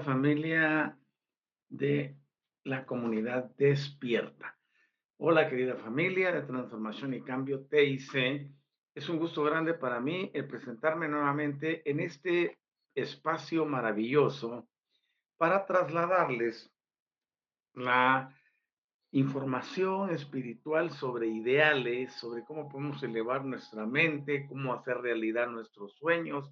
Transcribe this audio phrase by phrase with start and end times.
[0.00, 0.98] Familia
[1.68, 2.16] de
[2.64, 4.58] la comunidad despierta.
[5.18, 8.50] Hola querida familia de Transformación y Cambio TIC.
[8.94, 12.58] Es un gusto grande para mí el presentarme nuevamente en este
[12.94, 14.68] espacio maravilloso
[15.36, 16.72] para trasladarles
[17.74, 18.34] la
[19.10, 26.50] información espiritual sobre ideales, sobre cómo podemos elevar nuestra mente, cómo hacer realidad nuestros sueños,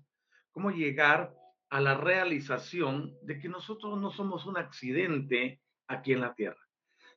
[0.52, 1.34] cómo llegar
[1.72, 6.60] a la realización de que nosotros no somos un accidente aquí en la Tierra,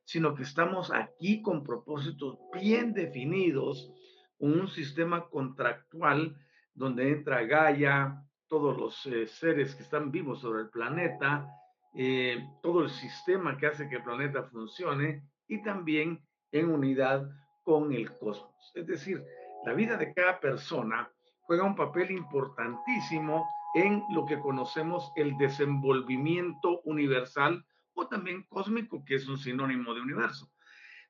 [0.06, 3.92] sino que estamos aquí con propósitos bien definidos,
[4.38, 6.38] un sistema contractual
[6.74, 11.50] donde entra Gaia, todos los eh, seres que están vivos sobre el planeta,
[11.94, 17.30] eh, todo el sistema que hace que el planeta funcione y también en unidad
[17.64, 18.72] con el cosmos.
[18.74, 19.22] Es decir,
[19.66, 21.12] la vida de cada persona
[21.42, 23.46] juega un papel importantísimo
[23.76, 27.64] en lo que conocemos el desenvolvimiento universal
[27.94, 30.50] o también cósmico, que es un sinónimo de universo.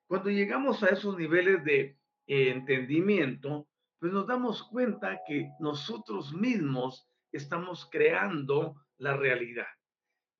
[0.08, 3.68] Cuando llegamos a esos niveles de eh, entendimiento,
[4.00, 9.68] pues nos damos cuenta que nosotros mismos estamos creando la realidad.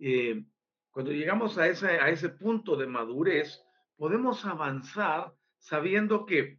[0.00, 0.44] Eh,
[0.90, 3.62] cuando llegamos a ese, a ese punto de madurez,
[3.96, 6.58] podemos avanzar sabiendo que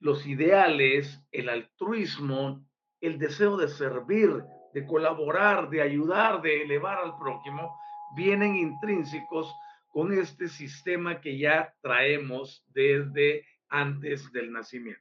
[0.00, 2.66] los ideales, el altruismo,
[3.00, 4.44] el deseo de servir,
[4.76, 7.80] de colaborar, de ayudar, de elevar al prójimo,
[8.14, 9.50] vienen intrínsecos
[9.88, 15.00] con este sistema que ya traemos desde antes del nacimiento.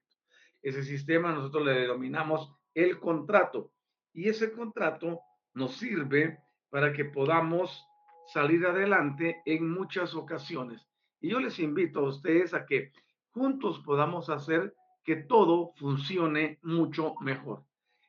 [0.61, 3.73] Ese sistema nosotros le denominamos el contrato
[4.13, 5.19] y ese contrato
[5.53, 7.85] nos sirve para que podamos
[8.27, 10.87] salir adelante en muchas ocasiones.
[11.19, 12.93] Y yo les invito a ustedes a que
[13.31, 17.65] juntos podamos hacer que todo funcione mucho mejor.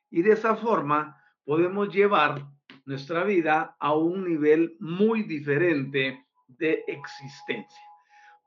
[0.09, 2.45] Y de esa forma podemos llevar
[2.83, 7.81] nuestra vida a un nivel muy diferente de existencia.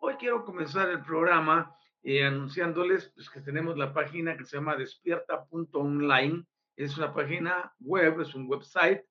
[0.01, 4.77] Hoy quiero comenzar el programa eh, anunciándoles pues, que tenemos la página que se llama
[4.77, 6.45] despierta.online.
[6.77, 9.03] Es una página web, es un website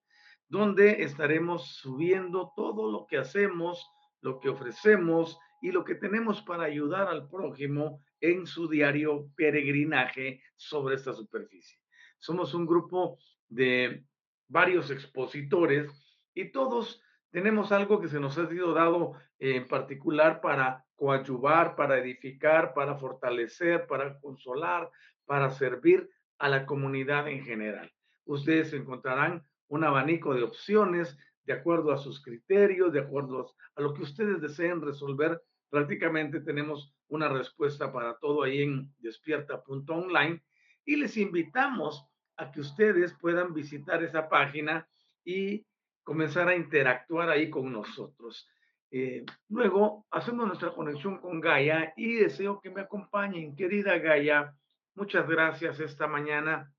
[0.48, 3.90] donde estaremos subiendo todo lo que hacemos,
[4.22, 10.44] lo que ofrecemos y lo que tenemos para ayudar al prójimo en su diario peregrinaje
[10.56, 11.80] sobre esta superficie.
[12.20, 13.18] Somos un grupo
[13.50, 14.06] de
[14.48, 15.92] varios expositores
[16.34, 17.02] y todos
[17.32, 22.96] tenemos algo que se nos ha sido dado en particular para coadyuvar, para edificar, para
[22.96, 24.90] fortalecer, para consolar,
[25.26, 26.10] para servir
[26.40, 27.92] a la comunidad en general.
[28.26, 33.94] Ustedes encontrarán un abanico de opciones de acuerdo a sus criterios, de acuerdo a lo
[33.94, 35.42] que ustedes deseen resolver.
[35.70, 40.44] Prácticamente tenemos una respuesta para todo ahí en despierta.online
[40.86, 42.06] y les invitamos
[42.40, 44.88] a que ustedes puedan visitar esa página
[45.26, 45.66] y
[46.04, 48.48] comenzar a interactuar ahí con nosotros.
[48.92, 53.56] Eh, luego hacemos nuestra conexión con Gaia y deseo que me acompañen.
[53.56, 54.56] Querida Gaia,
[54.96, 56.74] muchas gracias esta mañana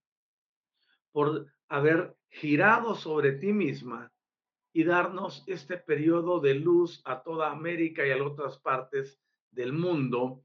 [1.13, 4.11] por haber girado sobre ti misma
[4.73, 9.21] y darnos este periodo de luz a toda América y a otras partes
[9.51, 10.43] del mundo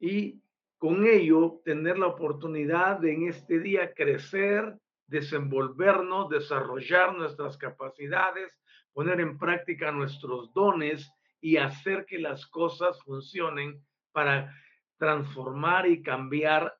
[0.00, 0.42] y
[0.78, 8.52] con ello tener la oportunidad de en este día crecer, desenvolvernos, desarrollar nuestras capacidades,
[8.92, 14.54] poner en práctica nuestros dones y hacer que las cosas funcionen para
[14.98, 16.74] transformar y cambiar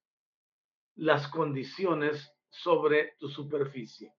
[0.94, 4.12] las condiciones sobre tu superficie.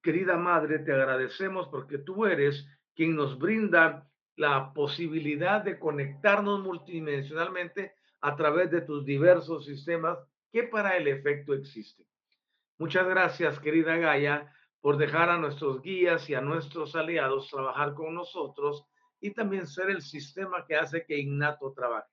[0.00, 7.94] Querida Madre, te agradecemos porque tú eres quien nos brinda la posibilidad de conectarnos multidimensionalmente
[8.24, 10.18] a través de tus diversos sistemas
[10.50, 12.06] que para el efecto existen.
[12.78, 14.50] Muchas gracias, querida Gaia,
[14.80, 18.86] por dejar a nuestros guías y a nuestros aliados trabajar con nosotros
[19.20, 22.08] y también ser el sistema que hace que Innato trabaje.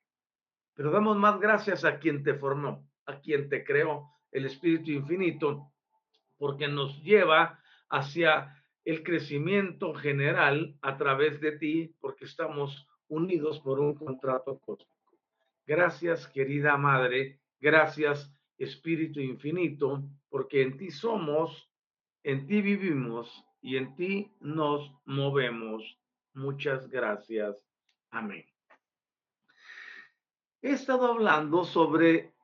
[0.74, 5.72] Pero damos más gracias a quien te formó, a quien te creó, el Espíritu Infinito,
[6.36, 13.80] porque nos lleva hacia el crecimiento general a través de ti, porque estamos unidos por
[13.80, 14.91] un contrato cósmico.
[15.74, 21.66] Gracias, querida Madre, gracias, Espíritu Infinito, porque en ti somos,
[22.22, 25.98] en ti vivimos y en ti nos movemos.
[26.34, 27.56] Muchas gracias.
[28.10, 28.44] Amén.
[30.60, 32.34] He estado hablando sobre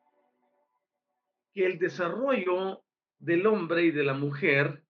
[1.52, 2.82] que el desarrollo
[3.18, 4.82] del hombre y de la mujer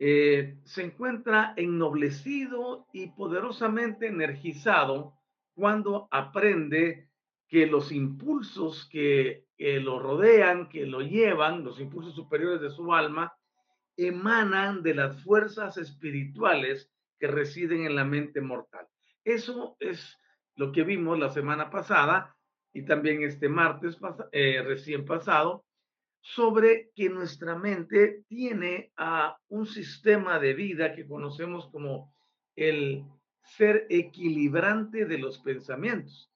[0.00, 5.14] eh, se encuentra ennoblecido y poderosamente energizado
[5.54, 7.07] cuando aprende
[7.48, 13.32] que los impulsos que, lo rodean, que lo llevan, los impulsos superiores de su alma,
[13.96, 18.86] emanan de las fuerzas espirituales que residen en la mente mortal.
[19.24, 20.16] Eso es
[20.54, 22.36] lo que vimos la semana pasada
[22.72, 23.98] y también este martes
[24.30, 25.64] eh, recién pasado,
[26.20, 32.12] sobre que nuestra mente tiene a un sistema de vida que conocemos como
[32.54, 33.04] el
[33.42, 36.27] ser equilibrante de los pensamientos,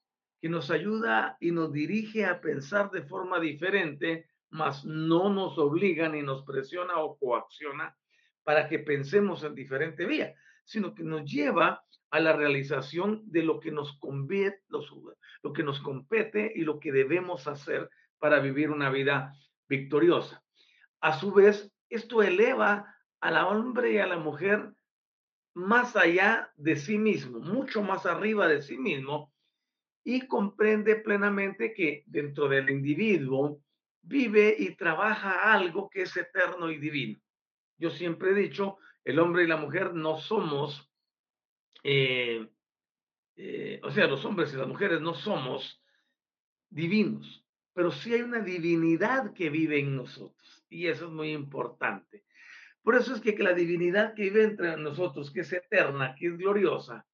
[0.42, 6.08] que nos ayuda y nos dirige a pensar de forma diferente, mas no nos obliga
[6.08, 7.96] ni nos presiona o coacciona
[8.42, 10.34] para que pensemos en diferente vía,
[10.64, 15.78] sino que nos lleva a la realización de lo que nos conviene, lo que nos
[15.78, 19.32] compete y lo que debemos hacer para vivir una vida
[19.68, 20.42] victoriosa.
[21.00, 24.72] A su vez, esto eleva al hombre y a la mujer
[25.54, 29.31] más allá de sí mismo, mucho más arriba de sí mismo,
[30.04, 33.62] y comprende plenamente que dentro del individuo
[34.02, 37.20] vive y trabaja algo que es eterno y divino.
[37.78, 40.90] Yo siempre he dicho, el hombre y la mujer no somos,
[41.84, 42.48] eh,
[43.36, 45.80] eh, o sea, los hombres y las mujeres no somos
[46.68, 47.44] divinos,
[47.74, 52.24] pero sí hay una divinidad que vive en nosotros y eso es muy importante.
[52.82, 56.36] Por eso es que, la divinidad que vive entre nosotros, que es eterna, que es
[56.36, 57.06] gloriosa,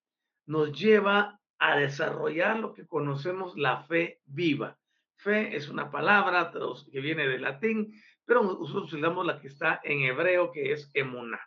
[0.47, 4.79] nos lleva a desarrollar lo que conocemos la fe viva.
[5.17, 6.53] Fe es una palabra
[6.93, 7.93] que viene del latín,
[8.25, 11.41] pero nosotros usamos la que está en hebreo, que es emuná.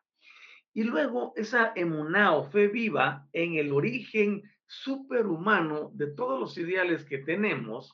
[0.74, 7.06] Y luego esa emuná o fe viva en el origen superhumano de todos los ideales
[7.06, 7.94] que tenemos,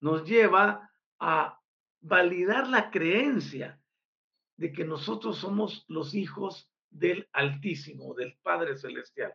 [0.00, 0.90] nos lleva
[1.20, 1.60] a
[2.00, 3.80] validar la creencia
[4.56, 9.34] de que nosotros somos los hijos del Altísimo, del Padre Celestial.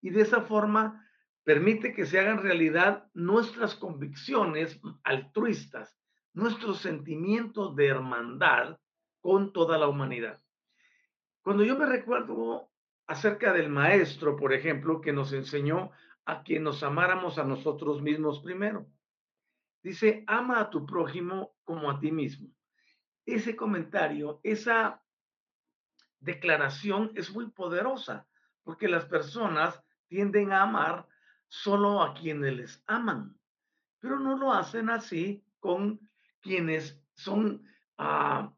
[0.00, 1.08] Y de esa forma
[1.44, 5.98] permite que se hagan realidad nuestras convicciones altruistas,
[6.32, 8.78] nuestros sentimientos de hermandad
[9.20, 10.40] con toda la humanidad.
[11.42, 12.70] Cuando yo me recuerdo
[13.06, 15.90] acerca del maestro, por ejemplo, que nos enseñó
[16.24, 18.86] a que nos amáramos a nosotros mismos primero.
[19.82, 22.48] Dice, ama a tu prójimo como a ti mismo.
[23.26, 25.02] Ese comentario, esa
[26.20, 28.28] declaración es muy poderosa
[28.62, 31.08] porque las personas tienden a amar
[31.52, 33.38] solo a quienes les aman,
[33.98, 36.00] pero no lo hacen así con
[36.40, 37.64] quienes son
[37.98, 38.52] ah,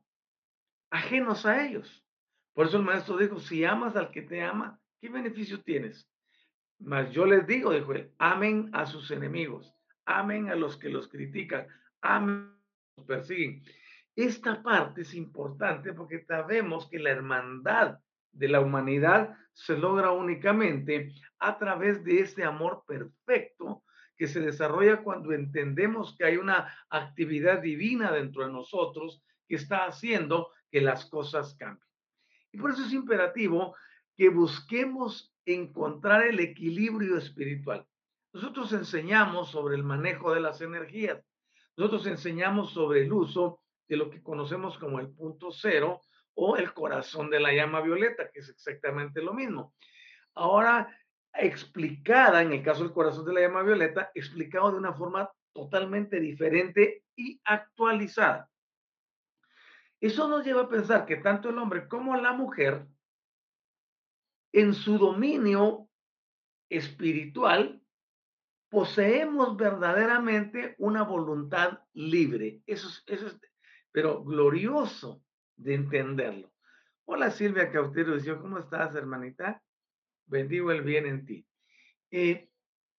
[0.90, 2.04] ajenos a ellos.
[2.52, 6.08] Por eso el maestro dijo, si amas al que te ama, ¿qué beneficio tienes?
[6.78, 9.74] Mas yo les digo, dijo él, amen a sus enemigos
[10.06, 11.66] amen a los que los critican,
[12.02, 13.62] amen a los que persiguen.
[14.16, 17.98] Esta parte es importante porque sabemos que la hermandad
[18.34, 23.82] de la humanidad se logra únicamente a través de este amor perfecto
[24.16, 29.86] que se desarrolla cuando entendemos que hay una actividad divina dentro de nosotros que está
[29.86, 31.86] haciendo que las cosas cambien.
[32.52, 33.74] Y por eso es imperativo
[34.16, 37.86] que busquemos encontrar el equilibrio espiritual.
[38.32, 41.22] Nosotros enseñamos sobre el manejo de las energías.
[41.76, 46.00] Nosotros enseñamos sobre el uso de lo que conocemos como el punto cero
[46.34, 49.74] o el corazón de la llama violeta, que es exactamente lo mismo.
[50.34, 50.96] Ahora,
[51.32, 56.20] explicada, en el caso del corazón de la llama violeta, explicado de una forma totalmente
[56.20, 58.50] diferente y actualizada.
[60.00, 62.86] Eso nos lleva a pensar que tanto el hombre como la mujer,
[64.52, 65.88] en su dominio
[66.68, 67.80] espiritual,
[68.68, 72.60] poseemos verdaderamente una voluntad libre.
[72.66, 73.40] Eso es, eso es
[73.92, 75.23] pero glorioso
[75.56, 76.52] de entenderlo.
[77.06, 79.62] Hola Silvia Cautero, ¿cómo estás, hermanita?
[80.26, 81.46] Bendigo el bien en ti.
[82.10, 82.48] Eh,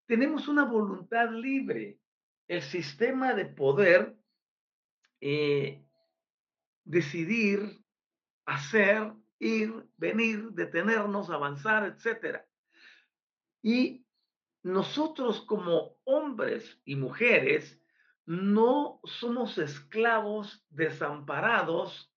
[0.06, 2.00] tenemos una voluntad libre.
[2.48, 4.16] El sistema de poder
[5.20, 5.84] eh,
[6.84, 7.84] decidir,
[8.46, 12.42] hacer, ir, venir, detenernos, avanzar, etc.
[13.64, 14.06] Y
[14.62, 17.82] nosotros como hombres y mujeres
[18.26, 22.12] no somos esclavos desamparados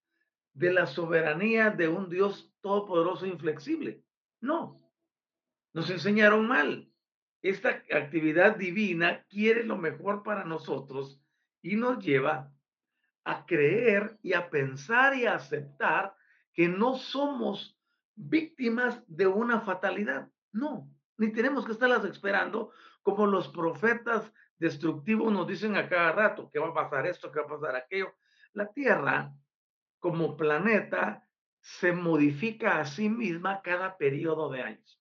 [0.59, 4.03] de la soberanía de un Dios todopoderoso e inflexible.
[4.41, 4.83] No,
[5.73, 6.93] nos enseñaron mal.
[7.43, 11.23] Esta actividad divina quiere lo mejor para nosotros
[11.63, 12.53] y nos lleva
[13.25, 16.17] a creer y a pensar y a aceptar
[16.53, 17.79] que no somos
[18.17, 20.29] víctimas de una fatalidad.
[20.51, 22.73] No, ni tenemos que estarlas esperando
[23.03, 27.39] como los profetas destructivos nos dicen a cada rato que va a pasar esto, que
[27.39, 28.13] va a pasar aquello.
[28.55, 29.33] La Tierra,
[29.99, 31.29] como planeta,
[31.61, 35.01] se modifica a sí misma cada periodo de años.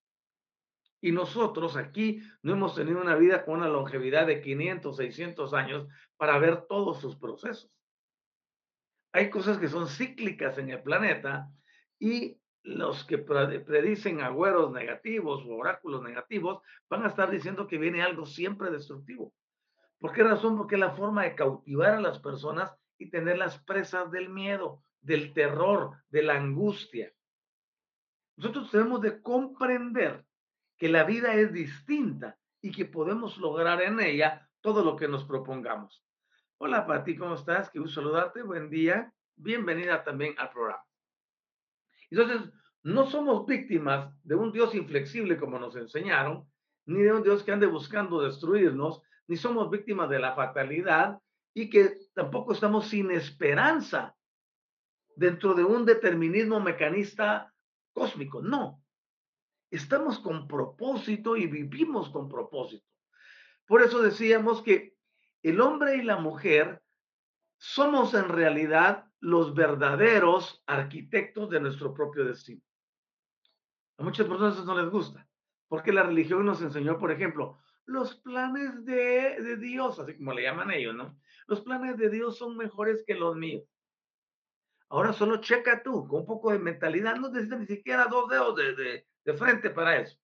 [0.99, 5.87] Y nosotros aquí no hemos tenido una vida con una longevidad de 500, 600 años
[6.17, 7.71] para ver todos sus procesos.
[9.11, 11.49] Hay cosas que son cíclicas en el planeta
[11.99, 18.01] y los que predicen agüeros negativos o oráculos negativos van a estar diciendo que viene
[18.01, 19.33] algo siempre destructivo.
[19.99, 20.57] ¿Por qué razón?
[20.57, 25.33] Porque es la forma de cautivar a las personas y tenerlas presas del miedo, del
[25.33, 27.13] terror, de la angustia.
[28.35, 30.25] Nosotros debemos de comprender
[30.77, 35.23] que la vida es distinta y que podemos lograr en ella todo lo que nos
[35.23, 36.03] propongamos.
[36.57, 37.71] Hola Pati, ¿cómo estás?
[37.73, 40.83] Gusto saludarte, buen día, bienvenida también al programa.
[42.09, 42.51] Entonces,
[42.83, 46.49] no somos víctimas de un Dios inflexible como nos enseñaron,
[46.85, 51.19] ni de un Dios que ande buscando destruirnos, ni somos víctimas de la fatalidad
[51.53, 54.15] y que tampoco estamos sin esperanza
[55.17, 57.51] dentro de un determinismo mecanista
[57.91, 58.41] cósmico.
[58.41, 58.83] No,
[59.71, 62.85] estamos con propósito y vivimos con propósito.
[63.65, 64.95] Por eso decíamos que
[65.41, 66.81] el hombre y la mujer
[67.57, 72.61] somos en realidad los verdaderos arquitectos de nuestro propio destino.
[73.97, 75.27] A muchas personas eso no les gusta,
[75.67, 80.43] porque la religión nos enseñó, por ejemplo, los planes de, de Dios, así como le
[80.43, 81.19] llaman ellos, ¿no?
[81.47, 83.63] Los planes de Dios son mejores que los míos.
[84.89, 88.55] Ahora solo checa tú, con un poco de mentalidad, no necesitas ni siquiera dos dedos
[88.55, 90.17] de, de frente para eso.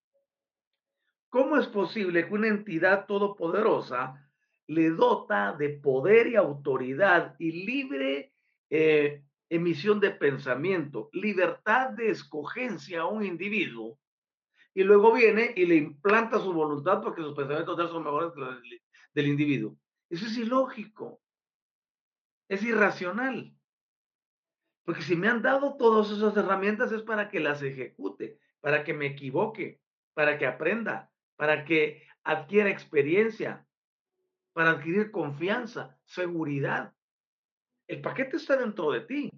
[1.30, 4.24] ¿Cómo es posible que una entidad todopoderosa
[4.68, 8.34] le dota de poder y autoridad y libre
[8.70, 14.00] eh, emisión de pensamiento, libertad de escogencia a un individuo,
[14.74, 18.40] y luego viene y le implanta su voluntad porque sus pensamientos de son mejores que
[18.40, 18.58] los
[19.14, 19.78] del individuo?
[20.10, 21.22] Eso es ilógico,
[22.48, 23.53] es irracional.
[24.84, 28.94] Porque si me han dado todas esas herramientas es para que las ejecute para que
[28.94, 29.82] me equivoque,
[30.14, 33.68] para que aprenda, para que adquiera experiencia,
[34.54, 36.94] para adquirir confianza, seguridad.
[37.88, 39.30] El paquete está dentro de ti.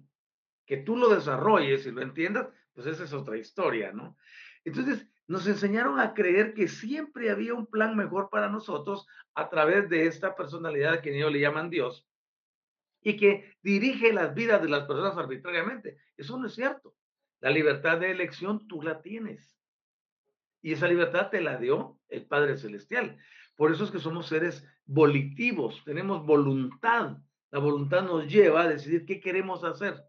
[0.64, 4.16] Que tú lo desarrolles y lo entiendas, pues esa es otra historia, ¿no?
[4.64, 9.88] Entonces, nos enseñaron a creer que siempre había un plan mejor para nosotros a través
[9.88, 12.06] de esta personalidad que ellos le llaman Dios
[13.02, 15.98] y que dirige las vidas de las personas arbitrariamente.
[16.16, 16.94] Eso no es cierto.
[17.40, 19.56] La libertad de elección tú la tienes.
[20.62, 23.18] Y esa libertad te la dio el Padre Celestial.
[23.56, 27.18] Por eso es que somos seres volitivos, tenemos voluntad.
[27.50, 30.02] La voluntad nos lleva a decidir qué queremos hacer.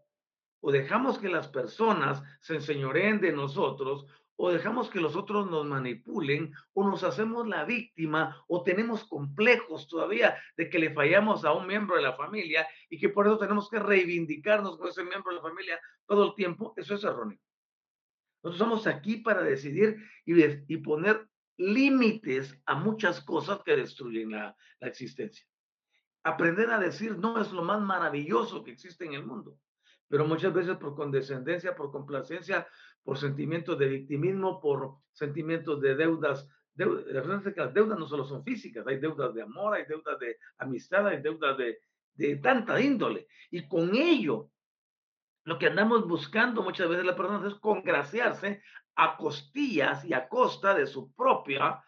[0.60, 4.06] O dejamos que las personas se enseñoreen de nosotros,
[4.40, 9.88] o dejamos que los otros nos manipulen, o nos hacemos la víctima, o tenemos complejos
[9.88, 13.36] todavía de que le fallamos a un miembro de la familia y que por eso
[13.36, 17.38] tenemos que reivindicarnos con ese miembro de la familia todo el tiempo, eso es erróneo.
[18.44, 25.44] Nosotros estamos aquí para decidir y, poner límites a muchas cosas que destruyen la existencia.
[26.22, 29.58] Aprender a decir no es lo más maravilloso que existe en el mundo,
[30.08, 32.66] pero muchas veces por condescendencia, por complacencia,
[33.08, 36.46] por sentimientos de victimismo, por sentimientos de deudas.
[36.74, 37.06] Deudas,
[37.56, 41.22] las deudas no solo son físicas, hay deudas de amor, hay deudas de amistad, hay
[41.22, 41.78] deudas de,
[42.12, 43.26] de tanta índole.
[43.50, 44.50] Y con ello,
[45.44, 48.62] lo que andamos buscando muchas veces las personas es congraciarse
[48.96, 51.82] a costillas y a costa de su propia,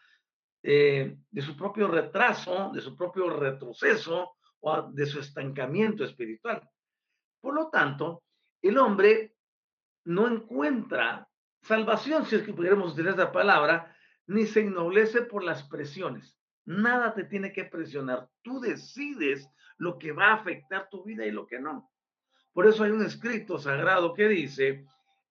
[0.62, 6.66] eh, de su propio retraso, de su propio retroceso o de su estancamiento espiritual.
[7.42, 8.22] Por lo tanto,
[8.62, 9.34] el hombre
[10.04, 11.28] no encuentra
[11.62, 13.95] salvación, si es que pudiéramos decir esa palabra,
[14.26, 16.37] ni se ennoblece por las presiones.
[16.64, 18.28] Nada te tiene que presionar.
[18.42, 21.90] Tú decides lo que va a afectar tu vida y lo que no.
[22.52, 24.85] Por eso hay un escrito sagrado que dice,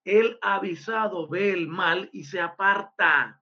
[0.04, 3.40] el avisado ve el mal y se aparta.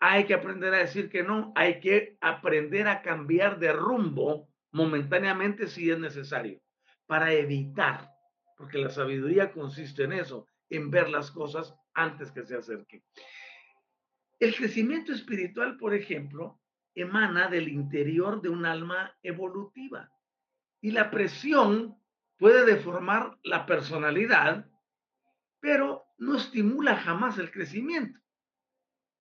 [0.00, 5.68] Hay que aprender a decir que no, hay que aprender a cambiar de rumbo momentáneamente
[5.68, 6.60] si es necesario,
[7.06, 8.10] para evitar,
[8.56, 13.02] porque la sabiduría consiste en eso, en ver las cosas antes que se acerquen.
[14.38, 16.60] El crecimiento espiritual, por ejemplo,
[16.94, 20.10] emana del interior de un alma evolutiva
[20.80, 21.96] y la presión
[22.38, 24.68] puede deformar la personalidad,
[25.60, 28.20] pero no estimula jamás el crecimiento.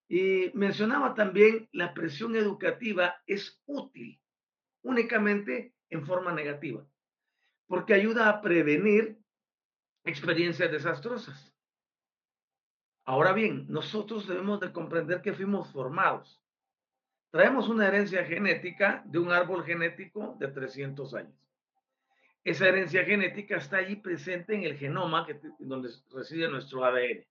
[0.07, 4.21] Y mencionaba también la presión educativa es útil
[4.83, 6.85] únicamente en forma negativa,
[7.67, 9.17] porque ayuda a prevenir
[10.05, 11.53] experiencias desastrosas.
[13.03, 16.41] Ahora bien, nosotros debemos de comprender que fuimos formados.
[17.31, 21.35] Traemos una herencia genética de un árbol genético de 300 años.
[22.43, 27.25] Esa herencia genética está allí presente en el genoma que, donde reside nuestro ADN.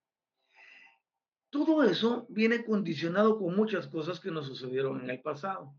[1.49, 5.73] Todo eso viene condicionado con muchas cosas que nos sucedieron en el pasado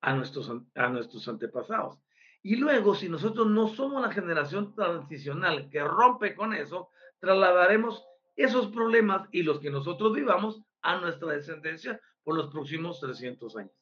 [0.00, 1.98] a nuestros, a nuestros antepasados.
[2.42, 8.04] Y luego, si nosotros no somos la generación transicional que rompe con eso, trasladaremos
[8.34, 13.72] esos problemas y los que nosotros vivamos a nuestra descendencia por los próximos 300 años.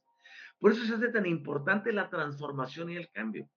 [0.58, 3.48] Por eso se hace tan importante la transformación y el cambio.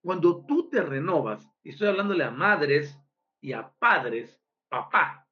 [0.00, 2.98] Cuando tú te renovas, y estoy hablándole a madres
[3.40, 5.28] y a padres, papá,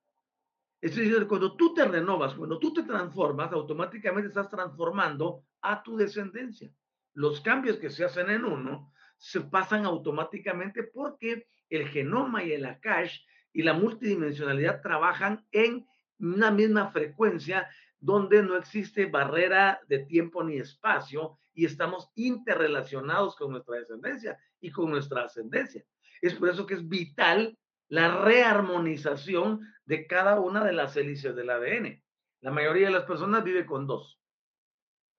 [0.81, 5.97] es decir, cuando tú te renovas, cuando tú te transformas, automáticamente estás transformando a tu
[5.97, 6.71] descendencia.
[7.15, 12.65] Los cambios que se hacen en uno se pasan automáticamente porque el genoma y el
[12.65, 13.21] ACASH
[13.53, 15.87] y la multidimensionalidad trabajan en
[16.19, 17.69] una misma frecuencia
[17.99, 24.71] donde no existe barrera de tiempo ni espacio y estamos interrelacionados con nuestra descendencia y
[24.71, 25.85] con nuestra ascendencia.
[26.21, 31.51] Es por eso que es vital la rearmonización de cada una de las hélices del
[31.51, 32.03] ADN.
[32.41, 34.20] La mayoría de las personas vive con dos.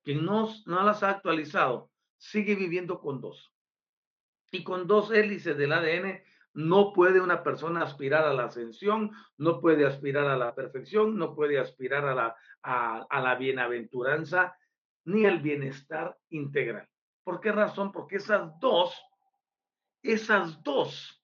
[0.04, 3.54] Quien no, no las ha actualizado sigue viviendo con dos.
[4.52, 6.22] Y con dos hélices del ADN
[6.54, 11.34] no puede una persona aspirar a la ascensión, no puede aspirar a la perfección, no
[11.34, 14.58] puede aspirar a la, a la bienaventuranza
[15.06, 16.88] ni al bienestar integral.
[17.24, 17.92] ¿Por qué razón?
[17.92, 19.00] Porque esas dos,
[20.04, 21.24] esas dos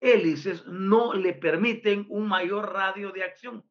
[0.00, 3.68] hélices no le permiten un mayor radio de acción.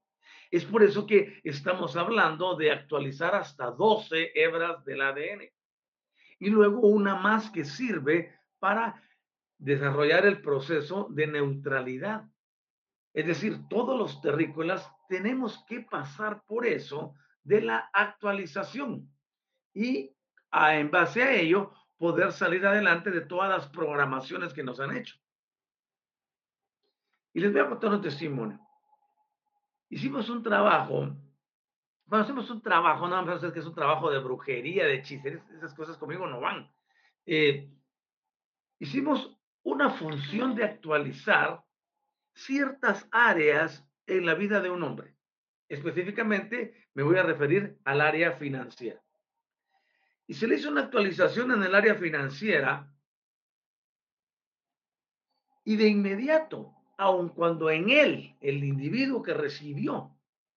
[0.52, 5.52] Es por eso que estamos hablando de actualizar hasta 12 hebras del ADN.
[6.40, 9.04] Y luego una más que sirve para
[9.58, 12.26] desarrollar el proceso de neutralidad.
[13.14, 19.10] Es decir, todos los terrícolas tenemos que pasar por eso de la actualización
[19.74, 20.14] y
[20.52, 25.18] en base a ello poder salir adelante de todas las programaciones que nos han hecho.
[27.34, 28.67] Y les voy a contar un testimonio
[29.90, 31.16] hicimos un trabajo,
[32.06, 35.44] bueno, hacemos un trabajo, no vamos a que es un trabajo de brujería, de hechicería,
[35.56, 36.72] esas cosas conmigo no van.
[37.26, 37.70] Eh,
[38.80, 41.64] hicimos una función de actualizar
[42.34, 45.16] ciertas áreas en la vida de un hombre.
[45.68, 49.02] Específicamente me voy a referir al área financiera.
[50.28, 52.90] Y se le hizo una actualización en el área financiera
[55.66, 60.12] y de inmediato aun cuando en él, el individuo que recibió,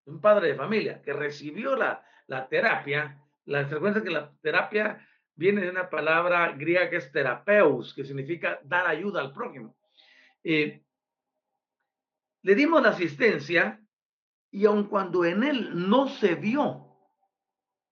[0.07, 2.03] un padre de familia, que recibió la,
[2.49, 8.05] terapia, la frecuencia que la terapia viene de una palabra griega que es terapeus, que
[8.05, 9.77] significa dar ayuda al prójimo.
[10.43, 10.83] Eh,
[12.43, 13.81] le dimos la asistencia
[14.51, 16.87] y aun cuando en él no se vio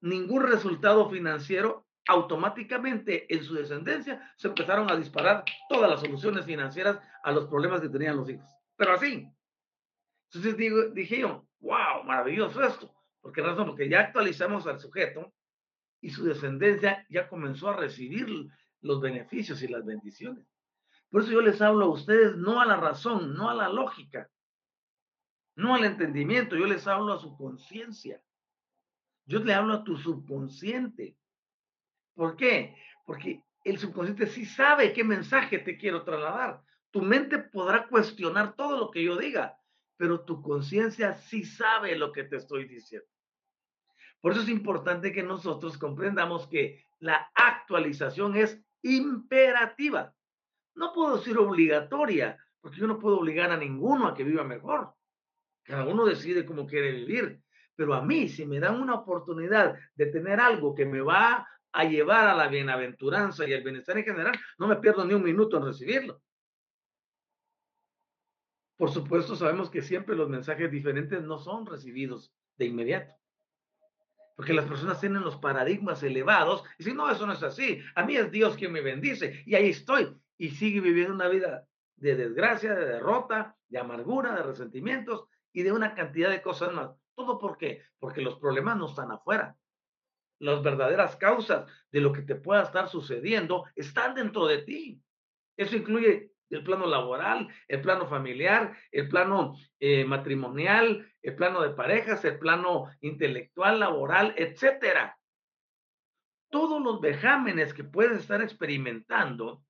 [0.01, 6.99] ningún resultado financiero, automáticamente en su descendencia se empezaron a disparar todas las soluciones financieras
[7.23, 8.51] a los problemas que tenían los hijos.
[8.77, 9.31] Pero así.
[10.31, 12.92] Entonces digo, dije yo, wow, maravilloso esto.
[13.21, 13.66] ¿Por qué razón?
[13.66, 15.33] Porque ya actualizamos al sujeto
[16.01, 18.27] y su descendencia ya comenzó a recibir
[18.81, 20.47] los beneficios y las bendiciones.
[21.11, 24.31] Por eso yo les hablo a ustedes no a la razón, no a la lógica,
[25.57, 28.23] no al entendimiento, yo les hablo a su conciencia.
[29.27, 31.18] Yo le hablo a tu subconsciente.
[32.19, 32.75] ¿Por qué?
[33.07, 36.61] Porque el subconsciente sí sabe qué mensaje te quiero trasladar.
[36.91, 39.57] Tu mente podrá cuestionar todo lo que yo diga,
[39.97, 43.07] pero tu conciencia sí sabe lo que te estoy diciendo.
[44.21, 50.13] Por eso es importante que nosotros comprendamos que la actualización es imperativa.
[50.75, 54.93] No puedo decir obligatoria, porque yo no puedo obligar a ninguno a que viva mejor.
[55.63, 57.41] Cada uno decide cómo quiere vivir.
[57.77, 61.85] Pero a mí, si me dan una oportunidad de tener algo que me va a
[61.85, 65.59] llevar a la bienaventuranza y al bienestar en general, no me pierdo ni un minuto
[65.59, 66.23] en recibirlo.
[68.77, 73.15] Por supuesto, sabemos que siempre los mensajes diferentes no son recibidos de inmediato.
[74.37, 77.83] Porque las personas tienen los paradigmas elevados y dicen, no, eso no es así.
[77.97, 80.17] A mí es Dios quien me bendice y ahí estoy.
[80.37, 85.73] Y sigue viviendo una vida de desgracia, de derrota, de amargura, de resentimientos y de
[85.73, 86.91] una cantidad de cosas más.
[87.17, 87.83] ¿Todo por qué?
[87.99, 89.57] Porque los problemas no están afuera.
[90.38, 95.03] Las verdaderas causas de lo que te pueda estar sucediendo están dentro de ti.
[95.57, 101.70] Eso incluye el plano laboral, el plano familiar, el plano eh, matrimonial, el plano de
[101.70, 105.18] parejas, el plano intelectual, laboral, etcétera.
[106.51, 109.62] Todos los vejámenes que puedes estar experimentando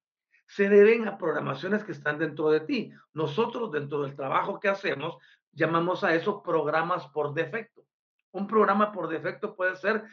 [0.47, 2.93] se deben a programaciones que están dentro de ti.
[3.13, 5.19] Nosotros, dentro del trabajo que hacemos,
[5.53, 7.85] llamamos a eso programas por defecto.
[8.31, 10.05] Un programa por defecto puede ser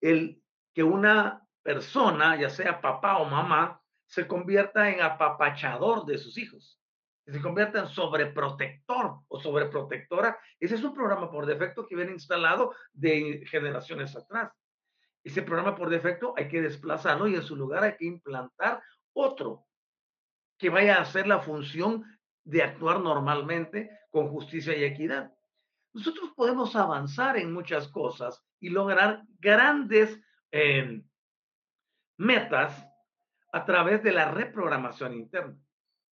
[0.00, 0.42] el
[0.74, 6.80] que una persona, ya sea papá o mamá, se convierta en apapachador de sus hijos,
[7.24, 10.38] que se convierta en sobreprotector o sobreprotectora.
[10.58, 14.52] Ese es un programa por defecto que viene instalado de generaciones atrás.
[15.22, 18.82] Ese programa por defecto hay que desplazarlo y en su lugar hay que implantar
[19.12, 19.66] otro
[20.58, 22.04] que vaya a hacer la función
[22.44, 25.32] de actuar normalmente con justicia y equidad.
[25.92, 31.04] Nosotros podemos avanzar en muchas cosas y lograr grandes em,
[32.16, 32.86] metas
[33.52, 35.56] a través de la reprogramación interna.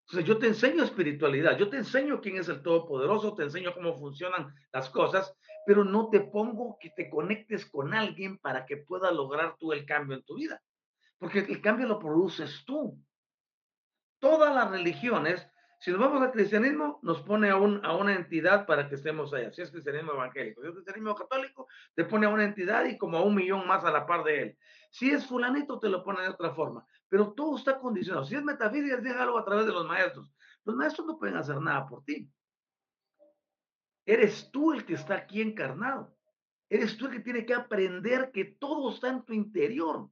[0.07, 3.95] Entonces, yo te enseño espiritualidad, yo te enseño quién es el Todopoderoso, te enseño cómo
[3.95, 5.37] funcionan las cosas,
[5.67, 9.85] pero no te pongo que te conectes con alguien para que pueda lograr tú el
[9.85, 10.63] cambio en tu vida,
[11.19, 12.99] porque el cambio lo produces tú.
[14.19, 15.47] Todas las religiones
[15.81, 19.33] si nos vamos al cristianismo, nos pone a, un, a una entidad para que estemos
[19.33, 19.53] allá.
[19.53, 23.17] Si es cristianismo evangélico, si es cristianismo católico, te pone a una entidad y como
[23.17, 24.59] a un millón más a la par de él.
[24.91, 26.85] Si es fulanito, te lo pone de otra forma.
[27.09, 28.25] Pero todo está condicionado.
[28.25, 30.33] Si es metafísica, déjalo a través de los maestros.
[30.65, 32.29] Los maestros no pueden hacer nada por ti.
[34.05, 36.17] Eres tú el que está aquí encarnado.
[36.69, 40.11] Eres tú el que tiene que aprender que todo está en tu interior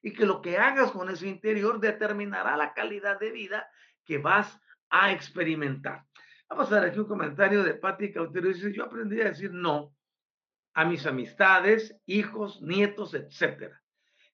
[0.00, 3.68] y que lo que hagas con ese interior determinará la calidad de vida
[4.04, 6.04] que vas a experimentar.
[6.48, 8.48] Vamos a dar aquí un comentario de Patti Cautero.
[8.48, 9.94] Dice, yo aprendí a decir no
[10.74, 13.82] a mis amistades, hijos, nietos, etcétera.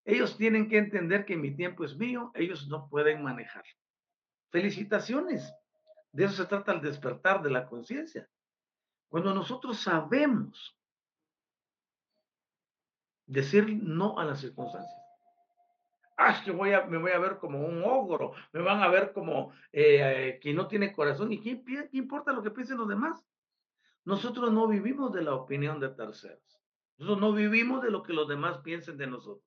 [0.05, 3.65] Ellos tienen que entender que mi tiempo es mío, ellos no pueden manejar.
[4.51, 5.53] Felicitaciones.
[6.13, 8.29] De eso se trata el despertar de la conciencia.
[9.09, 10.79] Cuando nosotros sabemos
[13.27, 15.04] decir no a las circunstancias,
[16.17, 19.13] ah, que voy a, me voy a ver como un ogro, me van a ver
[19.13, 21.33] como eh, que no tiene corazón.
[21.33, 23.25] ¿Y qué, importa lo que piensen los demás?
[24.05, 26.61] Nosotros no vivimos de la opinión de terceros.
[26.99, 29.45] Nosotros no vivimos de lo que los demás piensen de nosotros.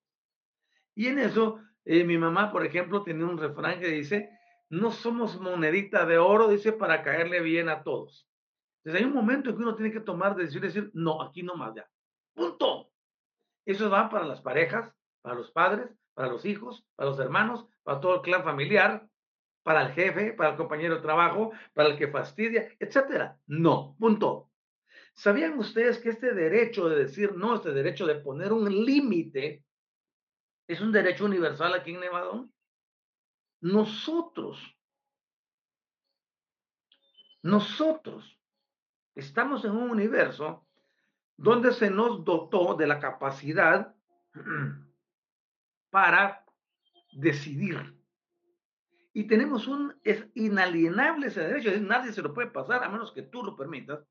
[0.95, 4.30] Y en eso, eh, mi mamá, por ejemplo, tiene un refrán que dice,
[4.69, 8.27] no somos monedita de oro, dice, para caerle bien a todos.
[8.84, 11.43] Entonces hay un momento en que uno tiene que tomar decisiones y decir, no, aquí
[11.43, 11.88] no más ya.
[12.34, 12.89] Punto.
[13.65, 17.99] Eso va para las parejas, para los padres, para los hijos, para los hermanos, para
[17.99, 19.08] todo el clan familiar,
[19.62, 23.39] para el jefe, para el compañero de trabajo, para el que fastidia, etcétera.
[23.45, 24.49] No, punto.
[25.13, 29.63] ¿Sabían ustedes que este derecho de decir no, este derecho de poner un límite,
[30.67, 32.51] es un derecho universal aquí en Nevadón?
[33.62, 34.60] Nosotros,
[37.43, 38.39] nosotros
[39.13, 40.65] estamos en un universo
[41.36, 43.93] donde se nos dotó de la capacidad
[45.97, 46.45] para
[47.12, 47.99] decidir.
[49.13, 53.23] Y tenemos un, es inalienable ese derecho, nadie se lo puede pasar a menos que
[53.23, 54.05] tú lo permitas.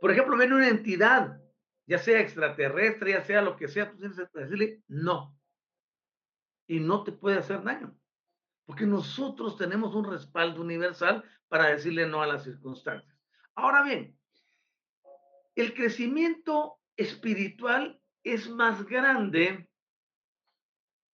[0.00, 1.40] Por ejemplo, viene una entidad,
[1.86, 5.38] ya sea extraterrestre, ya sea lo que sea, tú tienes que decirle no.
[6.66, 7.96] Y no te puede hacer daño.
[8.66, 13.16] Porque nosotros tenemos un respaldo universal para decirle no a las circunstancias.
[13.54, 14.18] Ahora bien,
[15.54, 19.68] el crecimiento espiritual es más grande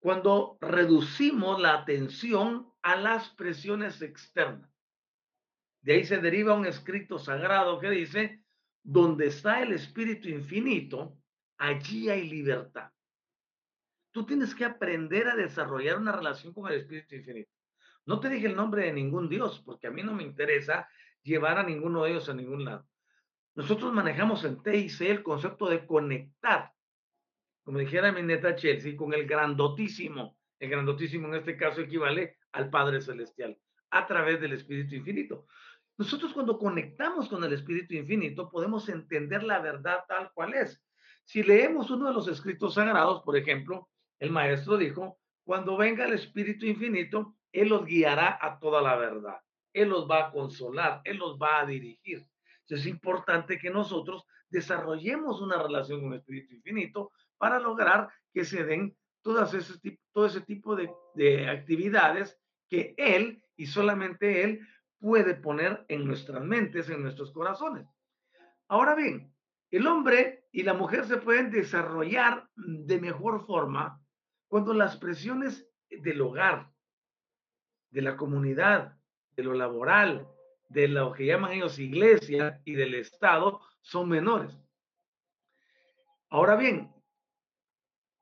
[0.01, 4.71] cuando reducimos la atención a las presiones externas.
[5.81, 8.43] De ahí se deriva un escrito sagrado que dice,
[8.83, 11.17] donde está el Espíritu Infinito,
[11.59, 12.91] allí hay libertad.
[14.13, 17.53] Tú tienes que aprender a desarrollar una relación con el Espíritu Infinito.
[18.07, 20.89] No te dije el nombre de ningún Dios, porque a mí no me interesa
[21.23, 22.89] llevar a ninguno de ellos a ningún lado.
[23.55, 26.73] Nosotros manejamos en TIC el concepto de conectar,
[27.69, 30.39] como dijera mi neta Chelsea, con el grandotísimo.
[30.59, 33.59] El grandotísimo en este caso equivale al Padre Celestial
[33.91, 35.45] a través del Espíritu Infinito.
[35.99, 40.83] Nosotros cuando conectamos con el Espíritu Infinito podemos entender la verdad tal cual es.
[41.25, 46.15] Si leemos uno de los escritos sagrados, por ejemplo, el maestro dijo, cuando venga el
[46.15, 49.37] Espíritu Infinito, Él los guiará a toda la verdad.
[49.75, 52.27] Él los va a consolar, Él los va a dirigir.
[52.63, 58.45] Entonces es importante que nosotros desarrollemos una relación con el Espíritu Infinito para lograr que
[58.45, 59.75] se den todas ese,
[60.13, 64.61] todo ese tipo de, de actividades que Él y solamente Él
[65.01, 67.87] puede poner en nuestras mentes, en nuestros corazones.
[68.69, 69.33] Ahora bien,
[69.71, 74.03] el hombre y la mujer se pueden desarrollar de mejor forma
[74.49, 76.71] cuando las presiones del hogar,
[77.91, 78.97] de la comunidad,
[79.37, 80.27] de lo laboral,
[80.69, 84.59] de lo que llaman ellos iglesia y del Estado son menores.
[86.31, 86.93] Ahora bien,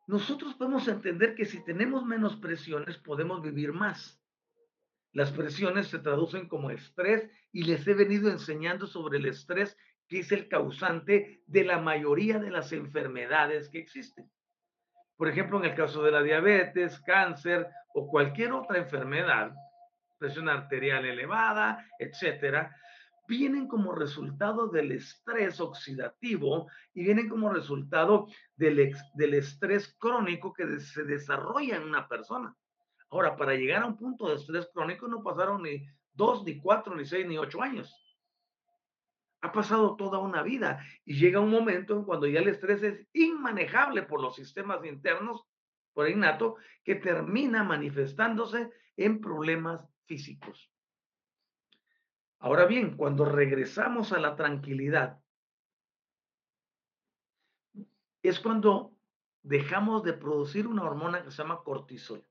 [0.07, 4.23] nosotros podemos entender que si tenemos menos presiones podemos vivir más.
[5.12, 9.77] Las presiones se traducen como estrés y les he venido enseñando sobre el estrés,
[10.09, 14.31] que es el causante de la mayoría de las enfermedades que existen.
[15.16, 19.55] Por ejemplo, en el caso de la diabetes, cáncer o cualquier otra enfermedad,
[20.19, 22.77] presión arterial elevada, etcétera,
[23.29, 30.81] vienen como resultado del estrés oxidativo y vienen como resultado del, del estrés crónico que
[30.81, 32.55] se desarrolla en una persona.
[33.11, 36.95] Ahora, para llegar a un punto de estrés crónico no pasaron ni dos, ni cuatro,
[36.95, 37.95] ni seis, ni ocho años.
[39.43, 43.07] Ha pasado toda una vida y llega un momento en cuando ya el estrés es
[43.12, 45.45] inmanejable por los sistemas internos,
[45.93, 50.71] por innato, que termina manifestándose en problemas físicos.
[52.38, 55.20] Ahora bien, cuando regresamos a la tranquilidad,
[58.22, 58.96] es cuando
[59.42, 62.27] dejamos de producir una hormona que se llama cortisol.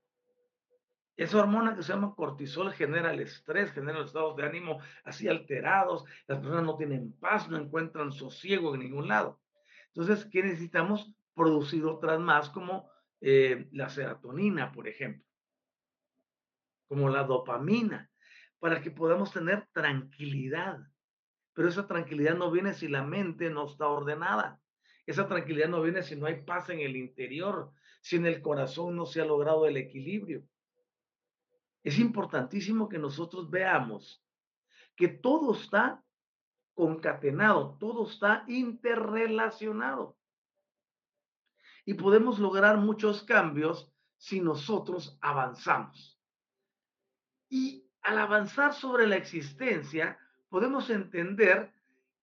[1.16, 5.28] Esa hormona que se llama cortisol genera el estrés, genera los estados de ánimo así
[5.28, 9.40] alterados, las personas no tienen paz, no encuentran sosiego en ningún lado.
[9.88, 11.10] Entonces, ¿qué necesitamos?
[11.34, 12.90] Producir otras más como
[13.20, 15.24] eh, la serotonina, por ejemplo,
[16.86, 18.10] como la dopamina,
[18.58, 20.78] para que podamos tener tranquilidad.
[21.52, 24.60] Pero esa tranquilidad no viene si la mente no está ordenada.
[25.06, 28.96] Esa tranquilidad no viene si no hay paz en el interior, si en el corazón
[28.96, 30.42] no se ha logrado el equilibrio.
[31.82, 34.22] Es importantísimo que nosotros veamos
[34.96, 36.02] que todo está
[36.74, 40.18] concatenado, todo está interrelacionado.
[41.84, 46.20] Y podemos lograr muchos cambios si nosotros avanzamos.
[47.48, 50.16] Y al avanzar sobre la existencia,
[50.48, 51.72] podemos entender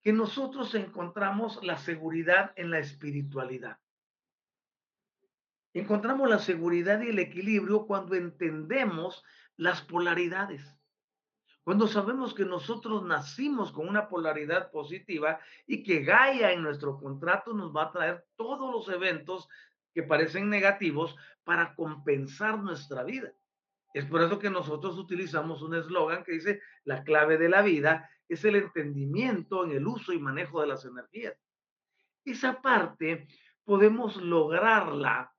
[0.02, 3.78] que nosotros encontramos la seguridad en la espiritualidad.
[5.74, 9.26] Encontramos la seguridad y el equilibrio cuando entendemos
[9.58, 10.64] las polaridades.
[11.66, 17.54] Cuando sabemos que nosotros nacimos con una polaridad positiva y que Gaia en nuestro contrato
[17.54, 19.50] nos va a traer todos los eventos
[19.94, 23.34] que parecen negativos para compensar nuestra vida.
[23.94, 28.10] Es por eso que nosotros utilizamos un eslogan que dice, la clave de la vida
[28.28, 31.36] es el entendimiento en el uso y manejo de las energías.
[32.26, 33.28] Esa parte
[33.64, 35.32] podemos lograrla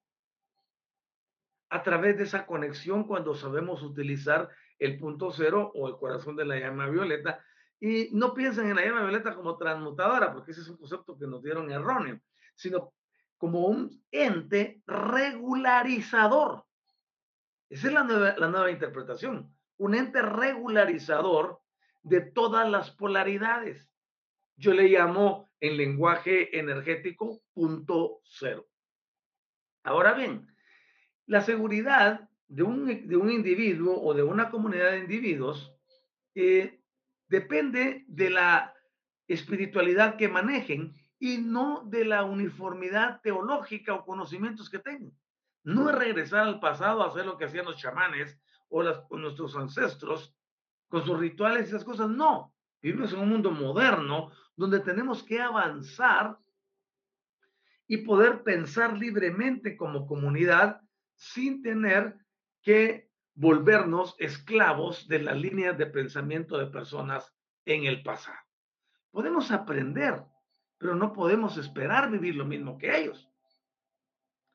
[1.70, 6.44] a través de esa conexión cuando sabemos utilizar el punto cero o el corazón de
[6.44, 7.44] la llama violeta.
[7.80, 11.26] Y no piensen en la llama violeta como transmutadora, porque ese es un concepto que
[11.26, 12.20] nos dieron erróneo,
[12.54, 12.92] sino
[13.36, 16.63] como un ente regularizador.
[17.68, 18.04] Esa es la
[18.48, 21.60] nueva, interpretación, un ente regularizador
[22.02, 23.90] de todas las polaridades.
[24.56, 28.66] Yo le llamo en lenguaje energético punto cero.
[29.82, 30.46] Ahora bien,
[31.26, 32.82] la seguridad de un,
[33.20, 35.74] un individuo o de una comunidad de individuos
[36.34, 36.80] eh,
[37.28, 38.74] depende de la
[39.26, 45.12] espiritualidad que manejen y no de la uniformidad teológica o conocimientos que tengan.
[45.64, 49.56] No es regresar al pasado a hacer lo que hacían los chamanes o, o nuestros
[49.56, 50.34] ancestros
[50.88, 52.08] con sus rituales y esas cosas.
[52.08, 56.38] No, vivimos en un mundo moderno donde tenemos que avanzar
[57.86, 60.80] y poder pensar libremente como comunidad
[61.16, 62.16] sin tener
[62.62, 68.38] que volvernos esclavos de las líneas de pensamiento de personas en el pasado.
[69.10, 70.22] Podemos aprender,
[70.78, 73.30] pero no podemos esperar vivir lo mismo que ellos.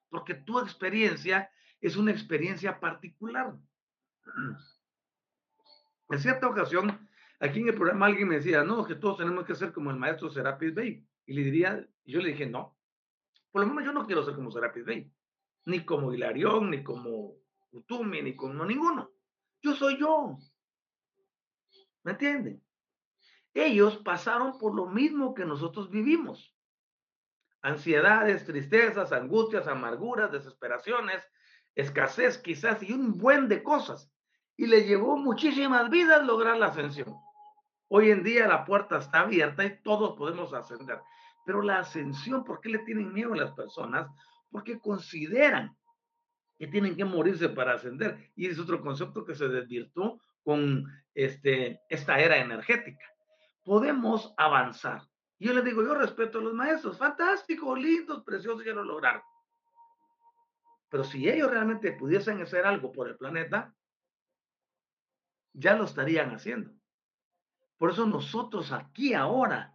[0.10, 3.56] Porque tu experiencia es una experiencia particular.
[6.10, 7.08] En cierta ocasión,
[7.40, 9.98] aquí en el programa alguien me decía, no, que todos tenemos que ser como el
[9.98, 11.06] maestro Serapis Bey.
[11.26, 12.78] Y le diría, yo le dije, no,
[13.52, 15.12] por lo menos yo no quiero ser como Serapis Bey,
[15.66, 17.36] ni como Hilarión, ni como
[17.72, 19.12] Utumi, ni como ninguno.
[19.62, 20.38] Yo soy yo.
[22.04, 22.64] ¿Me entienden?
[23.54, 26.56] Ellos pasaron por lo mismo que nosotros vivimos.
[27.62, 31.22] Ansiedades, tristezas, angustias, amarguras, desesperaciones,
[31.76, 34.12] escasez quizás y un buen de cosas.
[34.56, 37.16] Y le llevó muchísimas vidas lograr la ascensión.
[37.88, 41.00] Hoy en día la puerta está abierta y todos podemos ascender.
[41.46, 44.08] Pero la ascensión, ¿por qué le tienen miedo a las personas?
[44.52, 45.76] Porque consideran
[46.60, 48.32] que tienen que morirse para ascender.
[48.36, 53.06] Y es otro concepto que se desvirtuó con este, esta era energética.
[53.64, 55.09] Podemos avanzar.
[55.40, 59.24] Yo les digo, yo respeto a los maestros, fantásticos, lindos, preciosos, ya lo lograron.
[60.90, 63.74] Pero si ellos realmente pudiesen hacer algo por el planeta,
[65.54, 66.72] ya lo estarían haciendo.
[67.78, 69.74] Por eso nosotros aquí ahora,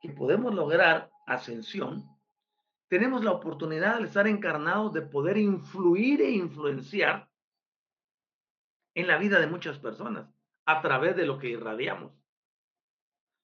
[0.00, 2.08] que podemos lograr ascensión,
[2.88, 7.28] tenemos la oportunidad de estar encarnados de poder influir e influenciar
[8.94, 10.28] en la vida de muchas personas
[10.66, 12.19] a través de lo que irradiamos.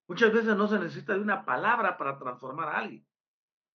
[0.09, 3.07] Muchas veces no se necesita de una palabra para transformar a alguien.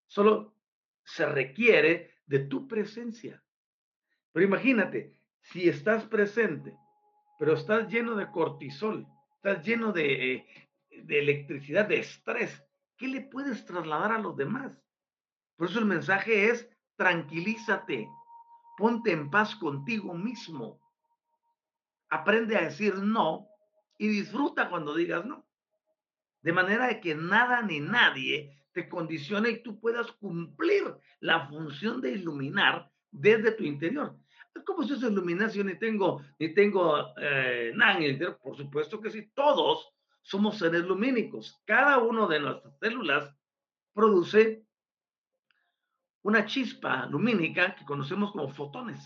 [0.08, 0.56] Solo
[1.04, 3.44] se requiere de tu presencia.
[4.32, 6.78] Pero imagínate, si estás presente,
[7.38, 10.70] pero estás lleno de cortisol, estás lleno de, eh,
[11.10, 12.64] electricidad, de estrés,
[12.98, 14.80] ¿qué le puedes trasladar a los demás?
[15.58, 18.08] Por eso el mensaje es, tranquilízate,
[18.78, 20.80] ponte en paz contigo mismo,
[22.10, 23.48] aprende a decir no
[23.98, 25.46] y disfruta cuando digas no.
[26.42, 30.84] De manera de que nada ni nadie te condicione y tú puedas cumplir
[31.20, 34.16] la función de iluminar desde tu interior.
[34.66, 38.36] ¿Cómo se ilumina si yo ni tengo, ni tengo eh, nada en el?
[38.36, 41.62] Por supuesto que sí, todos somos seres lumínicos.
[41.66, 43.34] Cada uno de nuestras células
[43.94, 44.66] produce
[46.24, 49.02] una chispa lumínica que conocemos como fotones.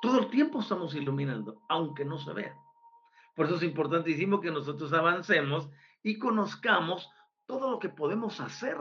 [0.00, 2.56] Todo el tiempo estamos iluminando, aunque no se vea.
[3.38, 5.70] Por eso es importantísimo que nosotros avancemos
[6.02, 7.08] y conozcamos
[7.46, 8.76] todo lo que podemos hacer.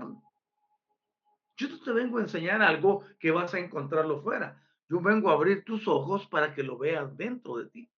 [1.58, 4.60] Yo te vengo a enseñar algo que vas a encontrarlo fuera.
[4.90, 7.92] Yo vengo a abrir tus ojos para que lo veas dentro de ti.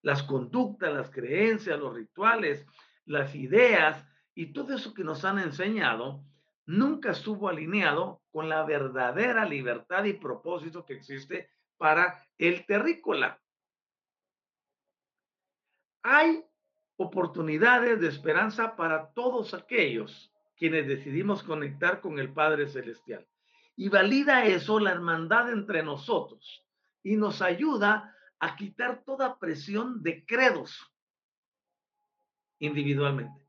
[0.00, 2.64] Las conductas, las creencias, los rituales,
[3.04, 6.22] las ideas y todo eso que nos han enseñado
[6.66, 13.41] nunca estuvo alineado con la verdadera libertad y propósito que existe para el terrícola.
[16.02, 16.44] Hay
[16.96, 23.26] oportunidades de esperanza para todos aquellos quienes decidimos conectar con el Padre Celestial.
[23.76, 26.64] Y valida eso la hermandad entre nosotros
[27.02, 30.92] y nos ayuda a quitar toda presión de credos
[32.58, 33.48] individualmente.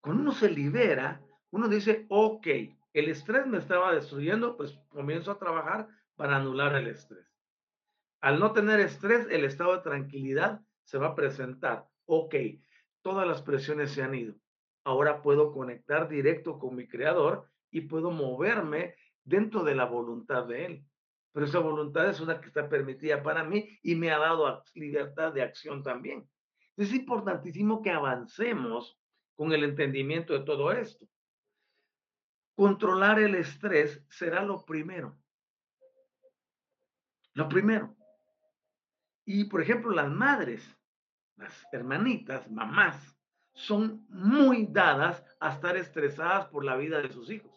[0.00, 2.46] Cuando uno se libera, uno dice, ok,
[2.92, 7.31] el estrés me estaba destruyendo, pues comienzo a trabajar para anular el estrés.
[8.22, 11.88] Al no tener estrés, el estado de tranquilidad se va a presentar.
[12.06, 12.36] Ok,
[13.02, 14.34] todas las presiones se han ido.
[14.84, 20.66] Ahora puedo conectar directo con mi creador y puedo moverme dentro de la voluntad de
[20.66, 20.84] él.
[21.32, 25.32] Pero esa voluntad es una que está permitida para mí y me ha dado libertad
[25.32, 26.28] de acción también.
[26.76, 29.00] Es importantísimo que avancemos
[29.34, 31.08] con el entendimiento de todo esto.
[32.54, 35.18] Controlar el estrés será lo primero.
[37.34, 37.96] Lo primero.
[39.24, 40.76] Y, por ejemplo, las madres,
[41.36, 43.16] las hermanitas, mamás,
[43.54, 47.52] son muy dadas a estar estresadas por la vida de sus hijos.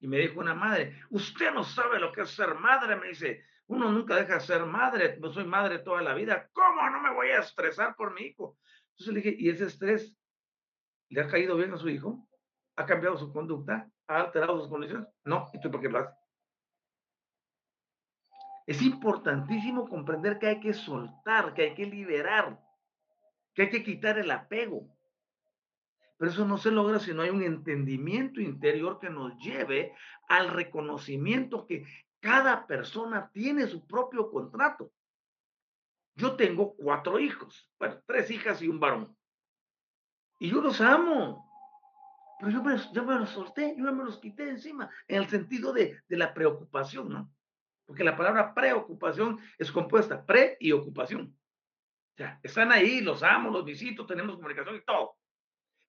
[0.00, 3.44] Y me dijo una madre, usted no sabe lo que es ser madre, me dice,
[3.66, 7.12] uno nunca deja de ser madre, no soy madre toda la vida, ¿cómo no me
[7.12, 8.58] voy a estresar por mi hijo?
[8.90, 10.16] Entonces le dije, ¿y ese estrés
[11.08, 12.28] le ha caído bien a su hijo?
[12.76, 13.90] ¿Ha cambiado su conducta?
[14.06, 15.08] ¿Ha alterado sus condiciones?
[15.24, 16.27] No, ¿y tú por qué lo haces?
[18.68, 22.62] Es importantísimo comprender que hay que soltar, que hay que liberar,
[23.54, 24.94] que hay que quitar el apego.
[26.18, 29.94] Pero eso no se logra si no hay un entendimiento interior que nos lleve
[30.28, 31.86] al reconocimiento que
[32.20, 34.92] cada persona tiene su propio contrato.
[36.14, 39.16] Yo tengo cuatro hijos, bueno, tres hijas y un varón.
[40.40, 41.50] Y yo los amo.
[42.38, 46.02] Pero yo me, me los solté, yo me los quité encima, en el sentido de,
[46.06, 47.32] de la preocupación, ¿no?
[47.88, 51.34] Porque la palabra preocupación es compuesta, pre y ocupación.
[52.12, 55.16] O sea, están ahí, los amo, los visito, tenemos comunicación y todo,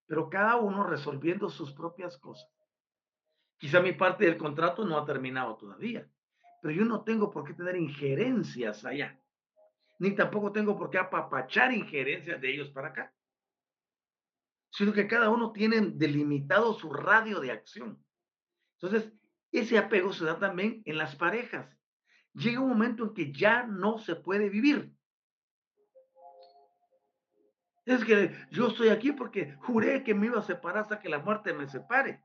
[0.06, 2.50] pero cada uno resolviendo sus propias cosas.
[3.58, 6.10] Quizá mi parte del contrato no ha terminado todavía,
[6.62, 9.20] pero yo no tengo por qué tener injerencias allá,
[9.98, 13.14] ni tampoco tengo por qué apapachar injerencias de ellos para acá,
[14.72, 18.02] sino que cada uno tiene delimitado su radio de acción.
[18.80, 19.12] Entonces,
[19.52, 21.79] ese apego se da también en las parejas.
[22.34, 24.94] Llega un momento en que ya no se puede vivir.
[27.86, 31.20] Es que yo estoy aquí porque juré que me iba a separar hasta que la
[31.20, 32.24] muerte me separe.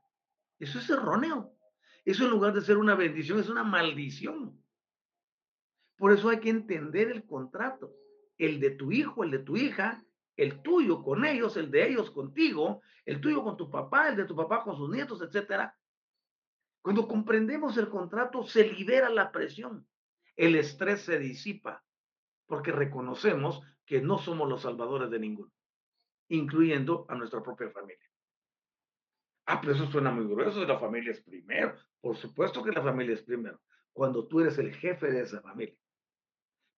[0.59, 1.57] Eso es erróneo.
[2.05, 4.63] Eso en lugar de ser una bendición es una maldición.
[5.97, 7.95] Por eso hay que entender el contrato.
[8.37, 10.05] El de tu hijo, el de tu hija,
[10.37, 14.25] el tuyo con ellos, el de ellos contigo, el tuyo con tu papá, el de
[14.25, 15.75] tu papá con sus nietos, etcétera.
[16.81, 19.87] Cuando comprendemos el contrato, se libera la presión.
[20.35, 21.83] El estrés se disipa
[22.45, 25.51] porque reconocemos que no somos los salvadores de ninguno,
[26.29, 28.09] incluyendo a nuestra propia familia.
[29.45, 31.75] Ah, pero eso suena muy grueso, la familia es primero.
[32.01, 33.61] Por supuesto que la familia es primero,
[33.93, 35.77] cuando tú eres el jefe de esa familia.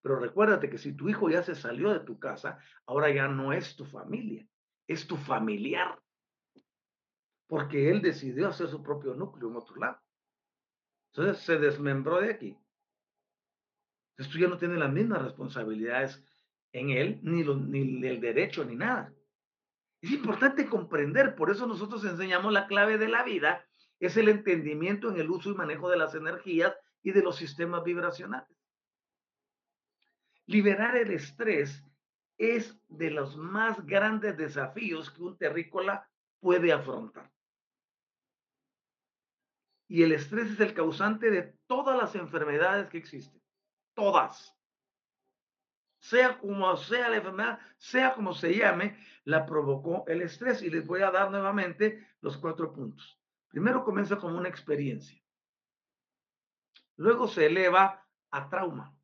[0.02, 3.54] Pero recuérdate que si tu hijo ya se salió de tu casa, ahora ya no
[3.54, 4.48] es tu familia,
[4.88, 6.00] es tu familiar.
[7.48, 10.00] Porque él decidió hacer su propio núcleo en otro lado.
[11.14, 12.58] Entonces se desmembró de aquí.
[14.18, 16.24] Entonces tú ya no tienes las mismas responsabilidades
[16.72, 19.14] en él, ni, ni el derecho, ni nada.
[20.02, 23.64] Es importante comprender, por eso nosotros enseñamos la clave de la vida,
[24.00, 27.84] es el entendimiento en el uso y manejo de las energías y de los sistemas
[27.84, 28.58] vibracionales.
[30.48, 31.84] Liberar el estrés
[32.40, 36.10] es de los más grandes desafíos que un terrícola
[36.40, 37.32] puede afrontar.
[39.88, 43.37] Y el estrés es el causante de todas las enfermedades que existen.
[43.98, 44.58] Todas
[46.00, 50.62] sea como sea la enfermedad, sea como se llame, la provocó el estrés.
[50.62, 53.20] Y les voy a dar nuevamente los cuatro puntos.
[53.50, 55.22] Primero comienza como una experiencia.
[56.96, 58.96] Luego se eleva a trauma.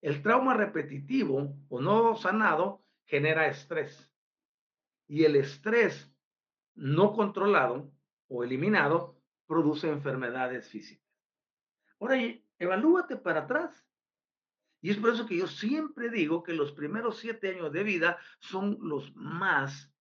[0.00, 4.12] El trauma repetitivo o no sanado genera estrés.
[5.06, 6.12] Y el estrés
[6.74, 7.90] no controlado
[8.28, 11.08] o eliminado produce enfermedades físicas.
[11.98, 12.16] Ahora,
[12.58, 13.84] evalúate para atrás.
[14.80, 18.18] Y es por eso que yo siempre digo que los primeros siete años de vida
[18.38, 19.92] son los más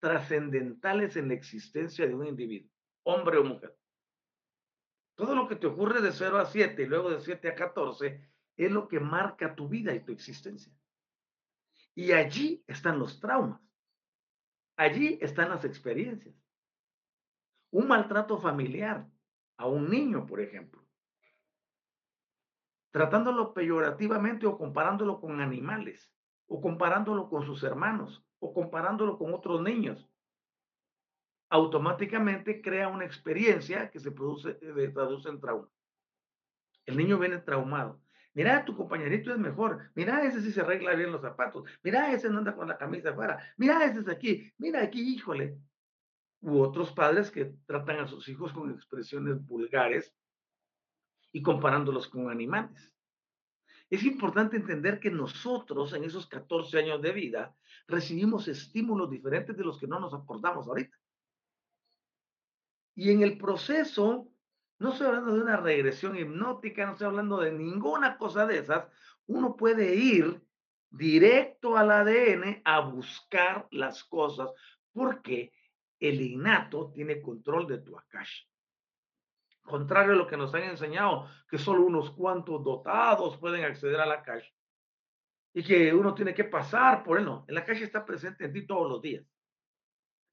[0.00, 2.70] trascendentales en la existencia de un individuo,
[3.04, 3.76] hombre o mujer.
[5.14, 8.30] Todo lo que te ocurre de 0 a 7 y luego de 7 a 14
[8.56, 10.72] es lo que marca tu vida y tu existencia.
[11.94, 13.60] Y allí están los traumas.
[14.76, 16.34] Allí están las experiencias.
[17.70, 19.06] Un maltrato familiar
[19.58, 20.89] a un niño, por ejemplo
[22.90, 26.10] tratándolo peyorativamente o comparándolo con animales,
[26.46, 30.08] o comparándolo con sus hermanos, o comparándolo con otros niños,
[31.48, 35.68] automáticamente crea una experiencia que se produce, se traduce en trauma.
[36.86, 38.00] El niño viene traumado.
[38.32, 39.90] Mira, tu compañerito es mejor.
[39.94, 41.64] Mira, ese sí se arregla bien los zapatos.
[41.82, 43.38] Mira, ese no anda con la camisa afuera.
[43.56, 44.52] Mira, ese es aquí.
[44.58, 45.58] Mira aquí, híjole.
[46.40, 50.14] U otros padres que tratan a sus hijos con expresiones vulgares
[51.32, 52.92] y comparándolos con animales.
[53.88, 57.56] Es importante entender que nosotros en esos 14 años de vida
[57.88, 60.96] recibimos estímulos diferentes de los que no nos acordamos ahorita.
[62.94, 64.28] Y en el proceso,
[64.78, 68.86] no estoy hablando de una regresión hipnótica, no estoy hablando de ninguna cosa de esas,
[69.26, 70.40] uno puede ir
[70.90, 74.50] directo al ADN a buscar las cosas
[74.92, 75.52] porque
[75.98, 78.44] el innato tiene control de tu akash.
[79.62, 84.06] Contrario a lo que nos han enseñado, que solo unos cuantos dotados pueden acceder a
[84.06, 84.52] la calle
[85.52, 87.24] y que uno tiene que pasar por él.
[87.24, 89.24] No, la calle está presente en ti todos los días.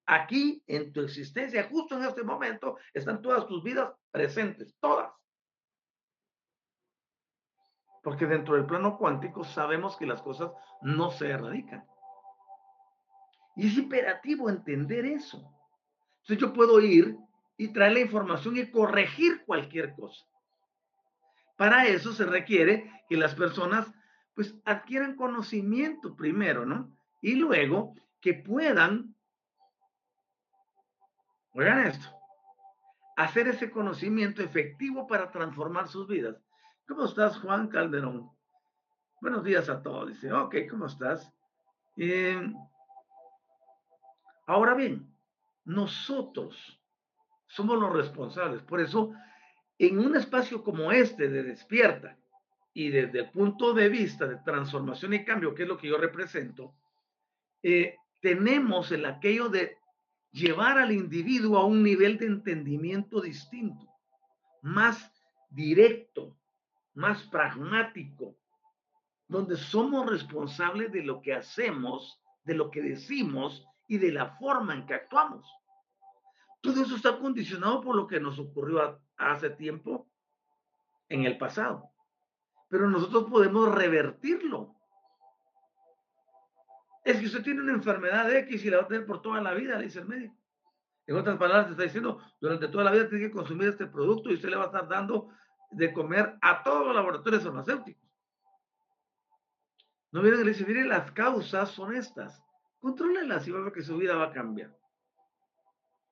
[0.05, 5.11] Aquí, en tu existencia, justo en este momento, están todas tus vidas presentes, todas.
[8.03, 10.51] Porque dentro del plano cuántico sabemos que las cosas
[10.81, 11.85] no se erradican.
[13.57, 15.37] Y es imperativo entender eso.
[16.21, 17.17] Entonces yo puedo ir
[17.57, 20.25] y traer la información y corregir cualquier cosa.
[21.57, 23.91] Para eso se requiere que las personas
[24.35, 26.95] pues adquieran conocimiento primero, ¿no?
[27.21, 29.15] Y luego que puedan,
[31.53, 32.07] oigan esto,
[33.15, 36.37] hacer ese conocimiento efectivo para transformar sus vidas.
[36.87, 38.29] ¿Cómo estás, Juan Calderón?
[39.19, 40.09] Buenos días a todos.
[40.09, 41.33] Dice, ok, ¿cómo estás?
[41.95, 42.39] Eh,
[44.45, 45.11] ahora bien,
[45.65, 46.76] nosotros
[47.47, 48.61] somos los responsables.
[48.63, 49.13] Por eso
[49.79, 52.17] en un espacio como este de despierta
[52.73, 55.97] y desde el punto de vista de transformación y cambio, que es lo que yo
[55.97, 56.73] represento,
[57.63, 59.77] eh, tenemos el aquello de
[60.31, 63.87] llevar al individuo a un nivel de entendimiento distinto,
[64.61, 65.11] más
[65.49, 66.37] directo,
[66.93, 68.35] más pragmático,
[69.27, 74.73] donde somos responsables de lo que hacemos, de lo que decimos y de la forma
[74.73, 75.47] en que actuamos.
[76.61, 80.07] Todo eso está condicionado por lo que nos ocurrió hace tiempo
[81.09, 81.89] en el pasado.
[82.69, 84.75] Pero nosotros podemos revertirlo.
[87.03, 89.53] Es que usted tiene una enfermedad X y la va a tener por toda la
[89.53, 90.35] vida, dice el médico.
[91.05, 94.29] En otras palabras, te está diciendo, durante toda la vida tiene que consumir este producto
[94.29, 95.29] y usted le va a estar dando
[95.71, 98.07] de comer a todos los laboratorios farmacéuticos.
[100.11, 102.43] No y le dicen, mire, las causas son estas.
[102.79, 104.75] Contrólelas y va a ver que su vida va a cambiar.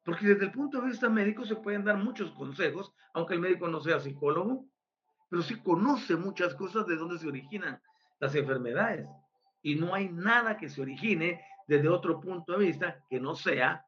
[0.06, 3.68] Porque desde el punto de vista médico se pueden dar muchos consejos, aunque el médico
[3.68, 4.68] no sea psicólogo,
[5.30, 7.82] pero sí conoce muchas cosas de dónde se originan
[8.20, 9.10] las enfermedades.
[9.64, 13.84] Y no hay nada que se origine desde otro punto de vista que no sea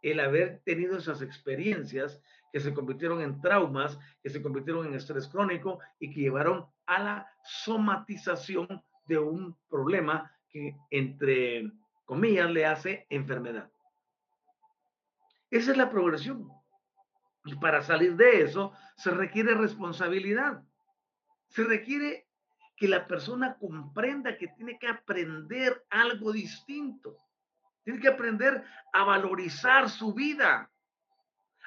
[0.00, 2.22] el haber tenido esas experiencias
[2.52, 7.02] que se convirtieron en traumas, que se convirtieron en estrés crónico y que llevaron a
[7.02, 8.68] la somatización
[9.06, 11.72] de un problema que, entre
[12.04, 13.68] comillas, le hace enfermedad.
[15.52, 16.50] Esa es la progresión.
[17.44, 20.62] Y para salir de eso se requiere responsabilidad.
[21.48, 22.26] Se requiere
[22.74, 27.18] que la persona comprenda que tiene que aprender algo distinto.
[27.84, 30.72] Tiene que aprender a valorizar su vida,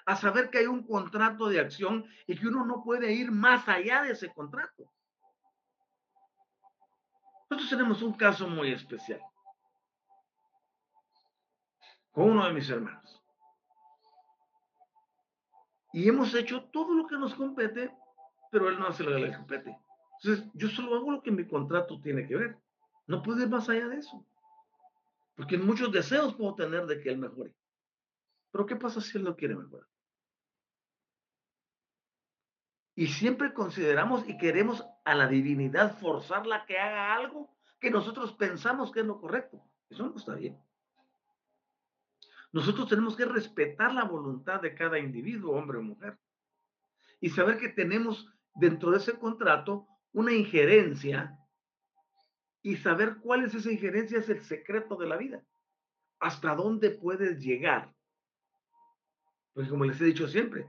[0.07, 3.67] a saber que hay un contrato de acción y que uno no puede ir más
[3.67, 4.91] allá de ese contrato.
[7.51, 9.21] Nosotros tenemos un caso muy especial
[12.11, 13.24] con uno de mis hermanos.
[15.95, 17.89] Y hemos hecho todo lo que nos compete,
[18.51, 19.79] pero él no hace lo que le compete.
[20.21, 22.57] Entonces, yo solo hago lo que mi contrato tiene que ver.
[23.07, 24.27] No puedo ir más allá de eso.
[25.37, 27.55] Porque muchos deseos puedo tener de que él mejore.
[28.51, 29.87] Pero ¿qué pasa si él no quiere mejorar?
[32.95, 38.91] Y siempre consideramos y queremos a la divinidad forzarla que haga algo que nosotros pensamos
[38.91, 39.63] que es lo correcto.
[39.89, 40.61] Eso no está bien.
[42.55, 46.17] Nosotros tenemos que respetar la voluntad de cada individuo, hombre o mujer,
[47.19, 51.37] y saber que tenemos dentro de ese contrato una injerencia
[52.61, 55.43] y saber cuál es esa injerencia es el secreto de la vida.
[56.21, 57.93] Hasta dónde puedes llegar.
[59.51, 60.65] Pues como les he dicho siempre,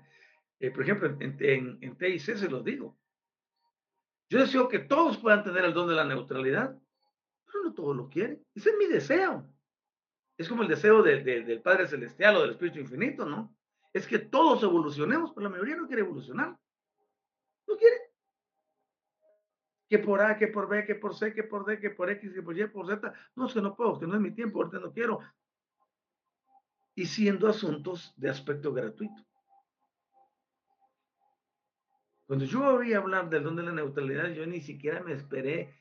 [0.58, 2.98] eh, por ejemplo, en, en, en TIC se los digo.
[4.28, 6.76] Yo deseo que todos puedan tener el don de la neutralidad,
[7.46, 8.44] pero no todos lo quieren.
[8.56, 9.48] Ese es mi deseo.
[10.38, 13.56] Es como el deseo del Padre Celestial o del Espíritu Infinito, ¿no?
[13.92, 16.58] Es que todos evolucionemos, pero la mayoría no quiere evolucionar.
[17.66, 17.96] No quiere.
[19.88, 22.34] Que por A, que por B, que por C, que por D, que por X,
[22.34, 23.14] que por Y, por Z.
[23.34, 25.20] No, es que no puedo, que no es mi tiempo, ahorita no quiero.
[26.94, 29.24] Y siendo asuntos de aspecto gratuito.
[32.26, 35.74] Cuando yo oí hablar del don de la neutralidad, yo ni siquiera me esperé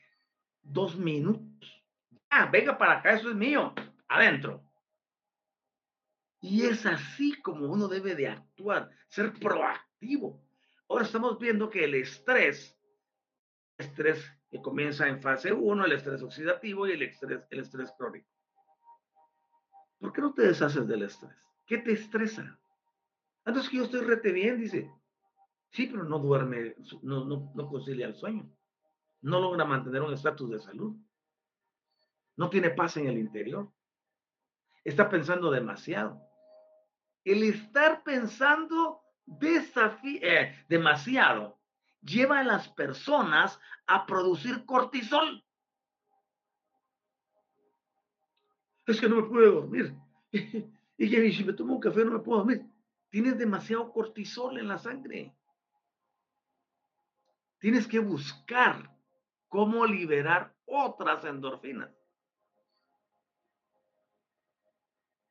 [0.62, 1.84] dos minutos.
[2.30, 3.74] Ah, venga para acá, eso es mío
[4.08, 4.62] adentro.
[6.40, 10.42] Y es así como uno debe de actuar, ser proactivo.
[10.88, 12.78] Ahora estamos viendo que el estrés,
[13.78, 18.28] estrés que comienza en fase 1, el estrés oxidativo y el estrés, el estrés crónico.
[19.98, 21.36] ¿Por qué no te deshaces del estrés?
[21.66, 22.60] ¿Qué te estresa?
[23.44, 24.90] Antes que yo estoy rete bien, dice.
[25.70, 28.48] Sí, pero no duerme, no, no, no concilia el sueño.
[29.22, 30.96] No logra mantener un estatus de salud.
[32.36, 33.72] No tiene paz en el interior
[34.86, 36.22] está pensando demasiado.
[37.24, 39.02] El estar pensando
[39.42, 41.58] eh, demasiado
[42.00, 43.58] lleva a las personas
[43.88, 45.44] a producir cortisol.
[48.86, 49.94] Es que no me puedo dormir.
[50.98, 52.64] Y que si me tomo un café no me puedo dormir.
[53.10, 55.36] Tienes demasiado cortisol en la sangre.
[57.58, 58.96] Tienes que buscar
[59.48, 61.90] cómo liberar otras endorfinas.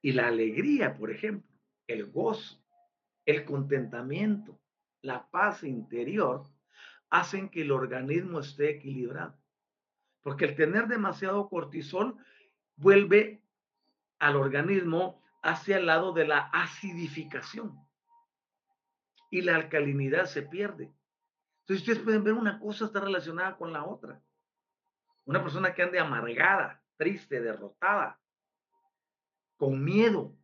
[0.06, 1.52] Y la alegría, por ejemplo,
[1.88, 2.64] el gozo,
[3.26, 4.62] el contentamiento,
[5.02, 6.48] la paz interior,
[7.10, 9.36] hacen que el organismo esté equilibrado.
[10.22, 12.20] Porque el tener demasiado cortisol
[12.76, 13.42] vuelve
[14.20, 17.76] al organismo hacia el lado de la acidificación.
[19.32, 20.94] Y la alcalinidad se pierde.
[21.62, 24.22] Entonces ustedes pueden ver una cosa está relacionada con la otra.
[25.24, 28.20] Una persona que ande amargada, triste, derrotada,
[29.58, 30.36] con miedo.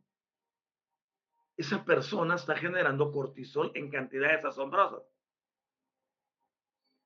[1.57, 5.03] esa persona está generando cortisol en cantidades asombrosas.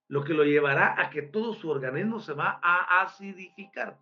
[0.07, 3.99] Lo que lo llevará a que todo su organismo se va a acidificar.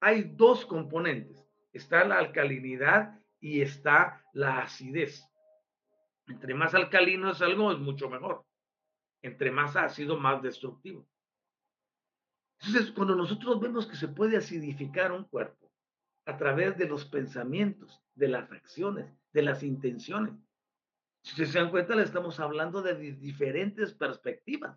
[0.00, 1.48] Hay dos componentes.
[1.72, 5.26] Está la alcalinidad y está la acidez.
[6.26, 8.44] Entre más alcalino es algo, es mucho mejor.
[9.22, 11.06] Entre más ácido, más destructivo.
[12.60, 15.61] Entonces, cuando nosotros vemos que se puede acidificar un cuerpo
[16.24, 20.34] a través de los pensamientos, de las acciones, de las intenciones,
[21.22, 24.76] si se dan cuenta, le estamos hablando de diferentes perspectivas.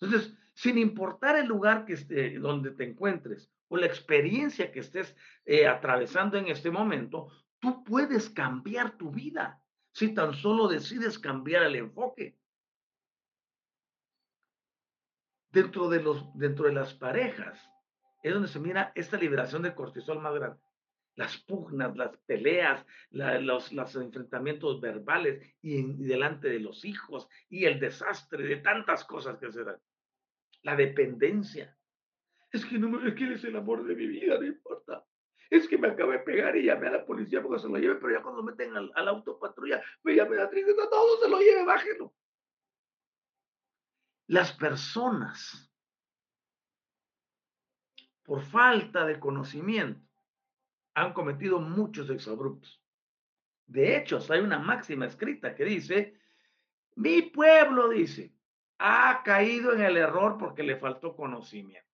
[0.00, 5.14] Entonces, sin importar el lugar que esté, donde te encuentres o la experiencia que estés
[5.44, 7.28] eh, atravesando en este momento,
[7.58, 9.62] tú puedes cambiar tu vida
[9.92, 12.40] si tan solo decides cambiar el enfoque.
[15.52, 17.69] dentro de, los, dentro de las parejas
[18.22, 20.60] es donde se mira esta liberación de cortisol más grande.
[21.16, 27.80] Las pugnas, las peleas, los, los, enfrentamientos verbales y, delante de los hijos y el
[27.80, 29.78] desastre de tantas cosas que se dan.
[30.62, 31.76] La dependencia.
[32.52, 35.04] Es que, no, es que es el amor de mi vida, no importa.
[35.48, 37.96] Es que me acaba de pegar y llamé a la policía porque se lo lleve,
[37.96, 41.64] pero ya cuando meten al, al autopatrulla, me llame a tristeza, todo se lo lleve,
[41.64, 42.14] bájelo.
[44.28, 45.69] Las personas,
[48.30, 50.00] por falta de conocimiento,
[50.94, 52.80] han cometido muchos exabruptos.
[53.66, 56.14] De hecho, hay una máxima escrita que dice,
[56.94, 58.32] mi pueblo, dice,
[58.78, 61.90] ha caído en el error porque le faltó conocimiento.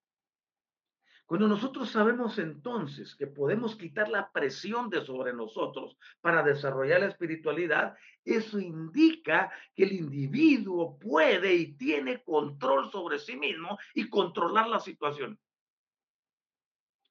[1.25, 7.07] Cuando nosotros sabemos entonces que podemos quitar la presión de sobre nosotros para desarrollar la
[7.07, 14.69] espiritualidad, eso indica que el individuo puede y tiene control sobre sí mismo y controlar
[14.69, 15.41] la situación.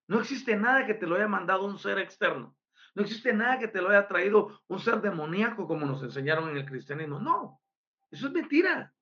[0.08, 2.56] No existe nada que te lo haya mandado un ser externo.
[2.94, 6.58] No existe nada que te lo haya traído un ser demoníaco como nos enseñaron en
[6.58, 7.20] el cristianismo.
[7.20, 7.62] No,
[8.10, 8.94] eso es mentira.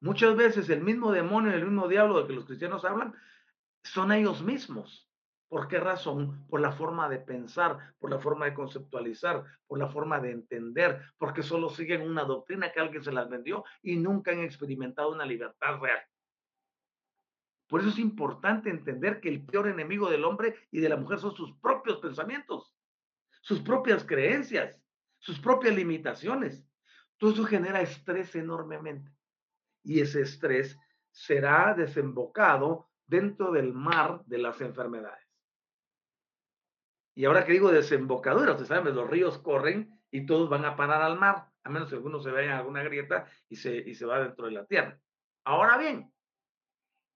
[0.00, 3.14] Muchas veces el mismo demonio, el mismo diablo de que los cristianos hablan,
[3.84, 5.08] son ellos mismos.
[5.48, 6.44] ¿Por qué razón?
[6.48, 11.02] Por la forma de pensar, por la forma de conceptualizar, por la forma de entender,
[11.18, 15.26] porque solo siguen una doctrina que alguien se las vendió y nunca han experimentado una
[15.26, 16.00] libertad real.
[17.72, 21.18] Por eso es importante entender que el peor enemigo del hombre y de la mujer
[21.20, 22.76] son sus propios pensamientos,
[23.40, 24.78] sus propias creencias,
[25.16, 26.66] sus propias limitaciones.
[27.16, 29.10] Todo eso genera estrés enormemente
[29.82, 30.78] y ese estrés
[31.12, 35.26] será desembocado dentro del mar de las enfermedades.
[37.14, 41.00] Y ahora que digo desembocadura, ustedes saben, los ríos corren y todos van a parar
[41.00, 44.04] al mar, a menos que alguno se vaya a alguna grieta y se, y se
[44.04, 45.00] va dentro de la tierra.
[45.44, 46.11] Ahora bien,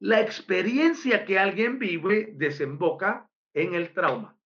[0.01, 4.37] la experiencia que alguien vive desemboca en el trauma.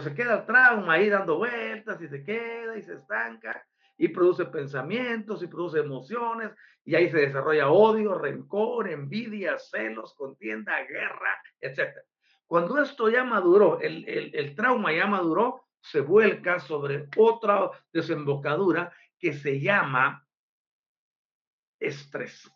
[0.00, 3.64] Se queda el trauma ahí dando vueltas y se queda y se estanca
[3.98, 6.50] y produce pensamientos y produce emociones
[6.82, 11.98] y ahí se desarrolla odio, rencor, envidia, celos, contienda, guerra, etc.
[12.46, 19.34] Cuando esto ya maduró, el, el trauma ya maduró, se vuelca sobre otra desembocadura que
[19.34, 20.26] se llama
[21.78, 22.50] estrés.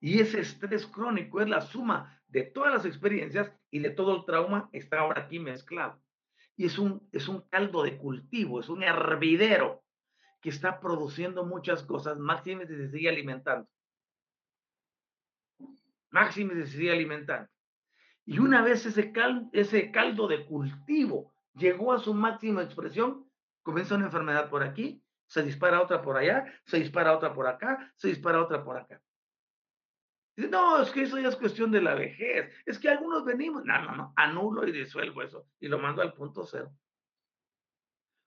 [0.00, 4.24] Y ese estrés crónico es la suma de todas las experiencias y de todo el
[4.24, 6.00] trauma está ahora aquí mezclado
[6.58, 9.84] y es un, es un caldo de cultivo, es un hervidero
[10.40, 13.68] que está produciendo muchas cosas, máxime si se sigue alimentando.
[16.10, 17.48] Máxime si se sigue alimentando.
[18.26, 19.12] Y una vez ese,
[19.52, 23.30] ese caldo de cultivo llegó a su máxima expresión,
[23.62, 27.92] comienza una enfermedad por aquí, se dispara otra por allá, se dispara otra por acá,
[27.94, 29.00] se dispara otra por acá
[30.46, 32.52] no, es que eso ya es cuestión de la vejez.
[32.64, 33.64] Es que algunos venimos.
[33.64, 34.12] No, no, no.
[34.16, 36.72] Anulo y disuelvo eso y lo mando al punto cero.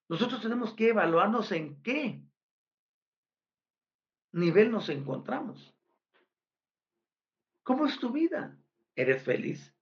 [0.10, 2.22] Nosotros tenemos que evaluarnos en qué
[4.34, 5.74] nivel nos encontramos.
[7.64, 8.58] ¿Cómo es tu vida?
[8.96, 9.74] ¿Eres feliz?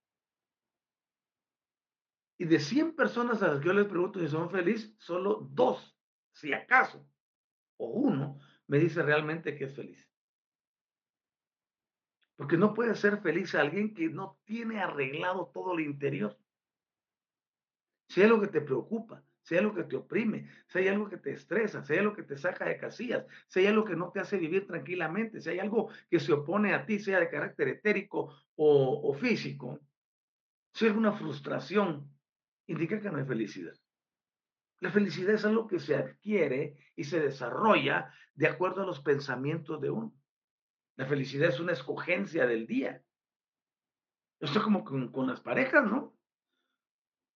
[2.38, 5.98] Y de 100 personas a las que yo les pregunto si son felices, solo dos,
[6.32, 7.06] si acaso,
[7.78, 10.09] o uno, me dice realmente que es feliz.
[12.40, 16.40] Porque no puede ser feliz alguien que no tiene arreglado todo el interior.
[18.08, 21.10] Si hay algo que te preocupa, si hay algo que te oprime, si hay algo
[21.10, 23.98] que te estresa, si hay algo que te saca de casillas, si hay algo que
[23.98, 27.30] no te hace vivir tranquilamente, si hay algo que se opone a ti, sea de
[27.30, 29.78] carácter etérico o, o físico,
[30.74, 32.10] si hay alguna frustración,
[32.68, 33.76] indica que no hay felicidad.
[34.80, 39.82] La felicidad es algo que se adquiere y se desarrolla de acuerdo a los pensamientos
[39.82, 40.14] de uno.
[41.00, 43.02] La felicidad es una escogencia del día.
[44.42, 46.14] Esto es como con, las parejas, ¿no?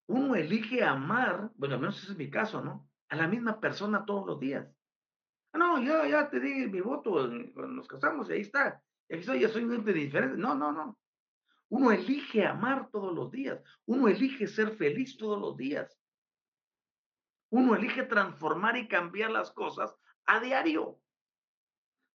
[0.07, 2.89] uno elige amar, bueno, al menos ese es mi caso, ¿no?
[3.07, 4.67] A la misma persona todos los días.
[5.53, 8.83] Ah, no, ya, ya te di mi voto, nos casamos y ahí está.
[9.07, 10.35] Y aquí ya soy gente diferente.
[10.35, 10.99] No, no, no.
[11.69, 13.63] Uno elige amar todos los días.
[13.85, 15.97] Uno elige ser feliz todos los días.
[17.49, 19.95] Uno elige transformar y cambiar las cosas
[20.25, 20.99] a diario.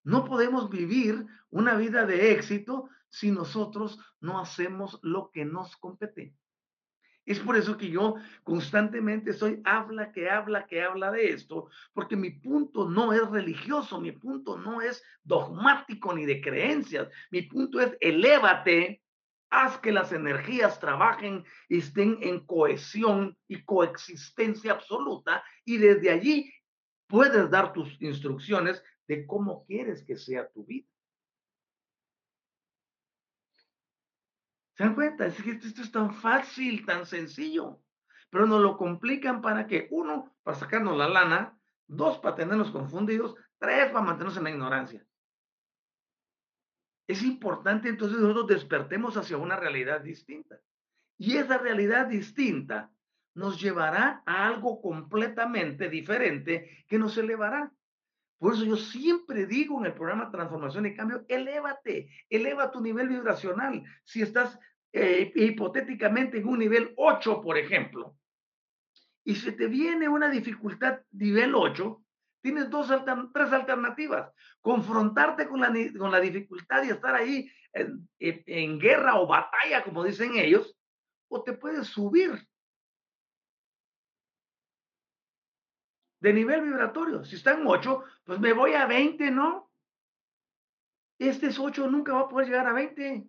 [0.08, 6.34] No podemos vivir una vida de éxito si nosotros no hacemos lo que nos compete.
[7.26, 12.16] Es por eso que yo constantemente soy habla que habla que habla de esto, porque
[12.16, 17.78] mi punto no es religioso, mi punto no es dogmático ni de creencias, mi punto
[17.78, 19.02] es elévate,
[19.50, 26.50] haz que las energías trabajen y estén en cohesión y coexistencia absoluta y desde allí
[27.08, 30.86] puedes dar tus instrucciones de cómo quieres que sea tu vida.
[34.76, 35.26] ¿Se dan cuenta?
[35.26, 37.82] Es que esto es tan fácil, tan sencillo,
[38.30, 43.34] pero nos lo complican para que, uno, para sacarnos la lana, dos, para tenernos confundidos,
[43.58, 45.04] tres, para mantenernos en la ignorancia.
[47.08, 50.60] Es importante entonces nosotros despertemos hacia una realidad distinta.
[51.16, 52.92] Y esa realidad distinta
[53.34, 57.72] nos llevará a algo completamente diferente que nos elevará.
[58.38, 63.08] Por eso yo siempre digo en el programa Transformación y Cambio, elévate, eleva tu nivel
[63.08, 63.82] vibracional.
[64.04, 64.58] Si estás
[64.92, 68.16] eh, hipotéticamente en un nivel 8, por ejemplo,
[69.24, 72.02] y se te viene una dificultad nivel 8,
[72.40, 72.90] tienes dos
[73.34, 74.32] tres alternativas.
[74.60, 80.04] Confrontarte con la, con la dificultad y estar ahí en, en guerra o batalla, como
[80.04, 80.74] dicen ellos,
[81.28, 82.47] o te puedes subir
[86.20, 87.24] de nivel vibratorio.
[87.24, 89.70] Si está en 8, pues me voy a 20, ¿no?
[91.18, 93.28] Este es 8, nunca va a poder llegar a 20.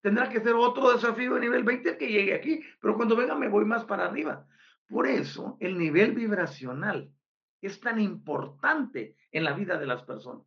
[0.00, 3.48] Tendrá que ser otro desafío de nivel 20 que llegue aquí, pero cuando venga me
[3.48, 4.46] voy más para arriba.
[4.86, 7.12] Por eso el nivel vibracional
[7.60, 10.46] es tan importante en la vida de las personas.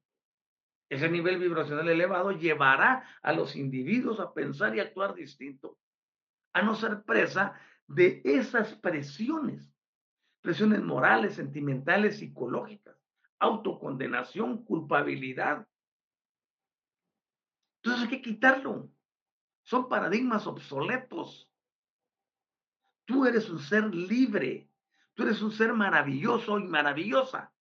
[0.89, 5.77] Ese nivel vibracional elevado llevará a los individuos a pensar y actuar distinto,
[6.53, 7.53] a no ser presa
[7.87, 9.70] de esas presiones
[10.41, 12.97] presiones morales, sentimentales, psicológicas,
[13.39, 15.67] autocondenación, culpabilidad.
[17.77, 18.91] Entonces hay que quitarlo.
[19.63, 21.49] Son paradigmas obsoletos.
[23.05, 24.69] Tú eres un ser libre.
[25.13, 27.53] Tú eres un ser maravilloso y maravillosa.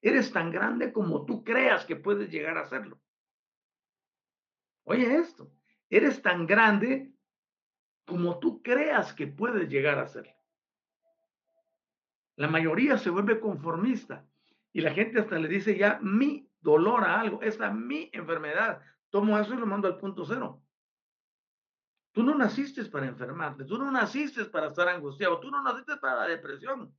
[0.00, 3.00] Eres tan grande como tú creas que puedes llegar a serlo.
[4.84, 5.50] Oye esto,
[5.88, 7.12] eres tan grande
[8.04, 10.41] como tú creas que puedes llegar a serlo.
[12.36, 14.26] La mayoría se vuelve conformista
[14.72, 18.80] y la gente hasta le dice ya mi dolor a algo, esa mi enfermedad.
[19.10, 20.62] Tomo eso y lo mando al punto cero.
[22.12, 26.16] Tú no naciste para enfermarte, tú no naciste para estar angustiado, tú no naciste para
[26.16, 26.94] la depresión.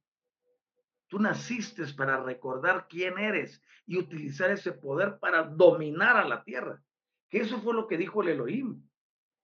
[1.08, 6.82] Tú naciste para recordar quién eres y utilizar ese poder para dominar a la tierra.
[7.30, 8.82] Que eso fue lo que dijo el Elohim.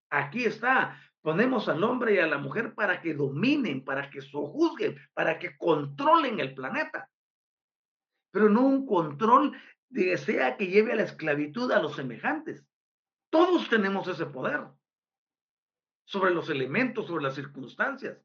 [0.10, 4.98] Aquí está, Ponemos al hombre y a la mujer para que dominen, para que sojuzguen,
[5.14, 7.10] para que controlen el planeta.
[8.32, 9.58] Pero no un control
[9.90, 12.66] de sea que lleve a la esclavitud a los semejantes.
[13.30, 14.62] Todos tenemos ese poder
[16.06, 18.18] sobre los elementos, sobre las circunstancias.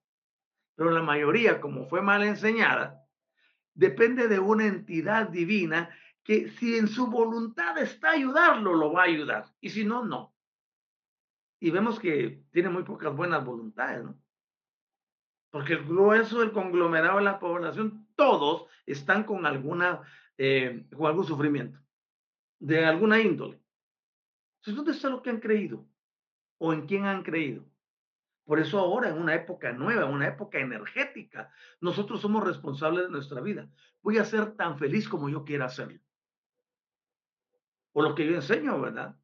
[0.76, 3.02] Pero la mayoría, como fue mal enseñada,
[3.74, 5.90] depende de una entidad divina
[6.22, 9.46] que si en su voluntad está ayudarlo, lo va a ayudar.
[9.60, 10.33] Y si no, no
[11.64, 14.20] y vemos que tiene muy pocas buenas voluntades, ¿no?
[15.50, 20.02] Porque el grueso del conglomerado de la población, todos están con alguna,
[20.36, 21.80] eh, algún sufrimiento,
[22.58, 23.62] de alguna índole.
[24.56, 25.88] Entonces, ¿dónde está lo que han creído?
[26.58, 27.64] ¿O en quién han creído?
[28.44, 31.50] Por eso ahora, en una época nueva, en una época energética,
[31.80, 33.70] nosotros somos responsables de nuestra vida.
[34.02, 35.98] Voy a ser tan feliz como yo quiera hacerlo.
[37.94, 39.16] O lo que yo enseño, ¿verdad?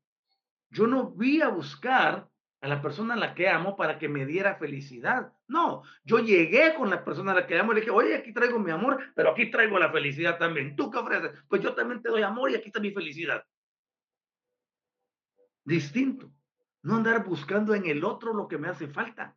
[0.70, 2.29] Yo no vi a buscar
[2.60, 5.32] a la persona a la que amo para que me diera felicidad.
[5.48, 8.32] No, yo llegué con la persona a la que amo y le dije, oye, aquí
[8.32, 10.76] traigo mi amor, pero aquí traigo la felicidad también.
[10.76, 11.32] ¿Tú qué ofreces?
[11.48, 13.42] Pues yo también te doy amor y aquí está mi felicidad.
[15.64, 16.30] Distinto.
[16.82, 19.36] No andar buscando en el otro lo que me hace falta.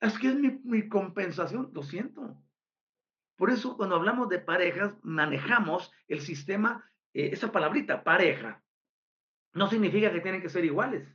[0.00, 2.36] Es que es mi, compensación, lo siento.
[3.36, 8.63] Por eso cuando hablamos de parejas, manejamos el sistema, eh, esa palabrita, pareja
[9.54, 11.08] no significa que tienen que ser iguales,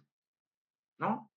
[0.98, 1.32] ¿no?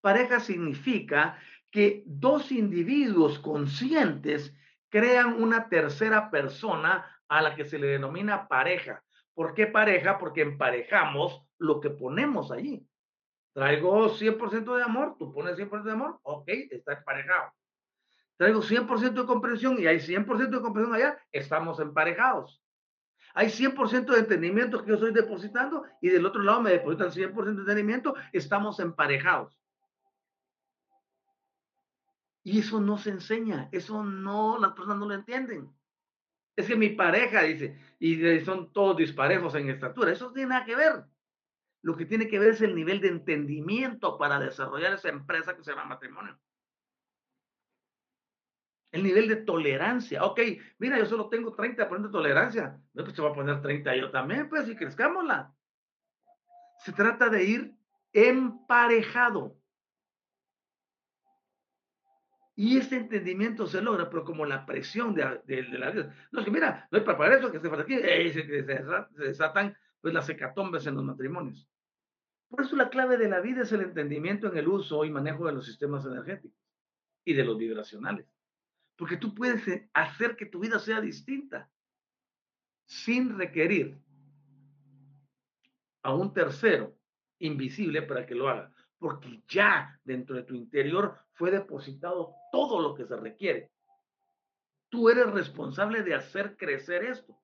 [0.00, 1.38] Pareja significa
[1.70, 4.54] que dos individuos conscientes
[4.90, 9.02] crean una tercera persona a la que se le denomina pareja.
[9.34, 10.18] ¿Por qué pareja?
[10.18, 12.86] Porque emparejamos lo que ponemos allí.
[13.54, 17.52] Traigo 100% de amor, tú pones 100% de amor, ok, está emparejado.
[18.36, 22.61] Traigo 100% de comprensión y hay 100% de comprensión allá, estamos emparejados.
[23.34, 27.44] Hay 100% de entendimiento que yo estoy depositando y del otro lado me depositan 100%
[27.44, 29.56] de entendimiento, estamos emparejados.
[32.44, 35.70] Y eso no se enseña, eso no, las personas no lo entienden.
[36.56, 40.64] Es que mi pareja dice, y son todos disparejos en estatura, eso no tiene nada
[40.64, 41.04] que ver.
[41.82, 45.64] Lo que tiene que ver es el nivel de entendimiento para desarrollar esa empresa que
[45.64, 46.38] se llama matrimonio.
[48.92, 50.22] El nivel de tolerancia.
[50.24, 50.40] Ok,
[50.78, 52.78] mira, yo solo tengo 30% de tolerancia.
[52.92, 55.52] No, pues te voy a poner 30 yo también, pues, y crezcámosla.
[56.84, 57.74] Se trata de ir
[58.12, 59.56] emparejado.
[62.54, 66.14] Y ese entendimiento se logra, pero como la presión de, la vida.
[66.30, 70.12] No, es que mira, no hay para eso que se aquí, se, se desatan pues
[70.12, 71.66] las hecatombes en los matrimonios.
[72.50, 75.46] Por eso la clave de la vida es el entendimiento en el uso y manejo
[75.46, 76.60] de los sistemas energéticos
[77.24, 78.31] y de los vibracionales.
[79.02, 81.68] Porque tú puedes eh, hacer que tu vida sea distinta
[82.86, 84.00] sin requerir
[86.04, 86.96] a un tercero
[87.40, 88.72] invisible para que lo haga.
[89.00, 93.72] Porque ya dentro de tu interior fue depositado todo lo que se requiere.
[94.88, 97.36] Tú eres responsable de hacer crecer esto.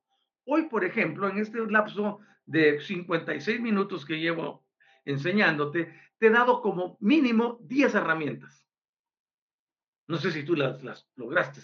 [0.45, 4.65] Hoy, por ejemplo, en este lapso de 56 minutos que llevo
[5.05, 8.68] enseñándote, te he dado como mínimo 10 herramientas.
[10.09, 11.61] No sé si tú las, lograste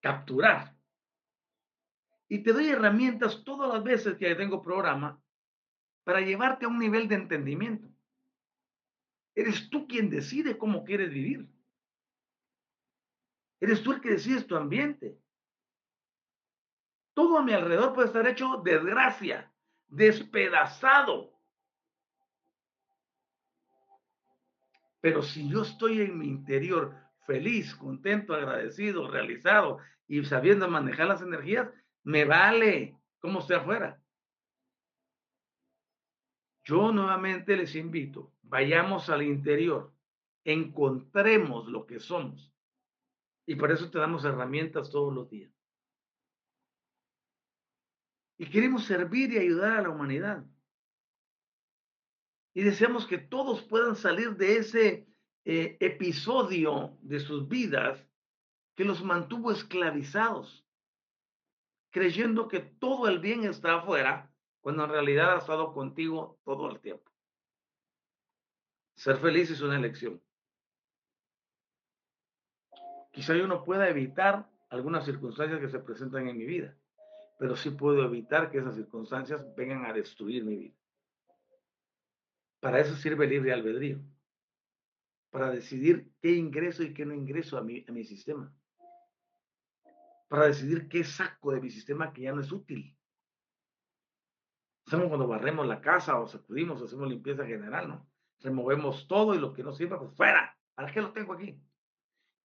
[0.00, 0.76] capturar.
[2.28, 5.20] Y te doy herramientas todas las veces que tengo programa
[6.04, 7.88] para llevarte a un nivel de entendimiento.
[9.34, 11.48] Eres tú quien decide cómo quieres vivir.
[13.60, 15.18] Eres tú el que decides tu ambiente.
[17.14, 19.52] Todo a mi alrededor puede estar hecho de desgracia,
[19.88, 21.37] despedazado.
[25.00, 26.94] Pero si yo estoy en mi interior
[27.26, 31.68] feliz, contento, agradecido, realizado y sabiendo manejar las energías,
[32.02, 34.00] me vale como esté afuera.
[36.64, 39.92] Yo nuevamente les invito, vayamos al interior,
[40.44, 42.52] encontremos lo que somos.
[43.46, 45.52] Y por eso te damos herramientas todos los días.
[48.38, 50.44] Y queremos servir y ayudar a la humanidad.
[52.58, 55.06] Y deseamos que todos puedan salir de ese
[55.44, 58.04] eh, episodio de sus vidas
[58.74, 60.66] que los mantuvo esclavizados,
[61.90, 66.80] creyendo que todo el bien está afuera, cuando en realidad ha estado contigo todo el
[66.80, 67.08] tiempo.
[68.96, 70.20] Ser feliz es una elección.
[73.12, 76.76] Quizá yo no pueda evitar algunas circunstancias que se presentan en mi vida
[77.38, 80.77] pero sí puedo evitar que esas circunstancias vengan a destruir mi vida.
[82.60, 84.00] Para eso sirve libre albedrío,
[85.30, 88.52] para decidir qué ingreso y qué no ingreso a mi, sistema,
[90.28, 92.96] para decidir qué saco de mi sistema que ya no es útil.
[94.86, 98.10] Hacemos cuando barremos la casa o sacudimos, hacemos limpieza general, ¿no?
[98.40, 100.56] Removemos todo y lo que no sirva, pues fuera.
[100.74, 101.60] ¿Para qué lo tengo aquí?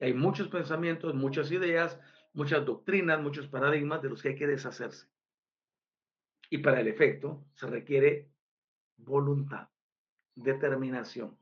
[0.03, 1.99] hay muchos pensamientos, muchas ideas,
[2.33, 5.07] muchas doctrinas, muchos paradigmas de los que hay que deshacerse.
[6.49, 8.29] Y para el efecto se requiere
[8.97, 9.69] voluntad,
[10.35, 11.37] determinación,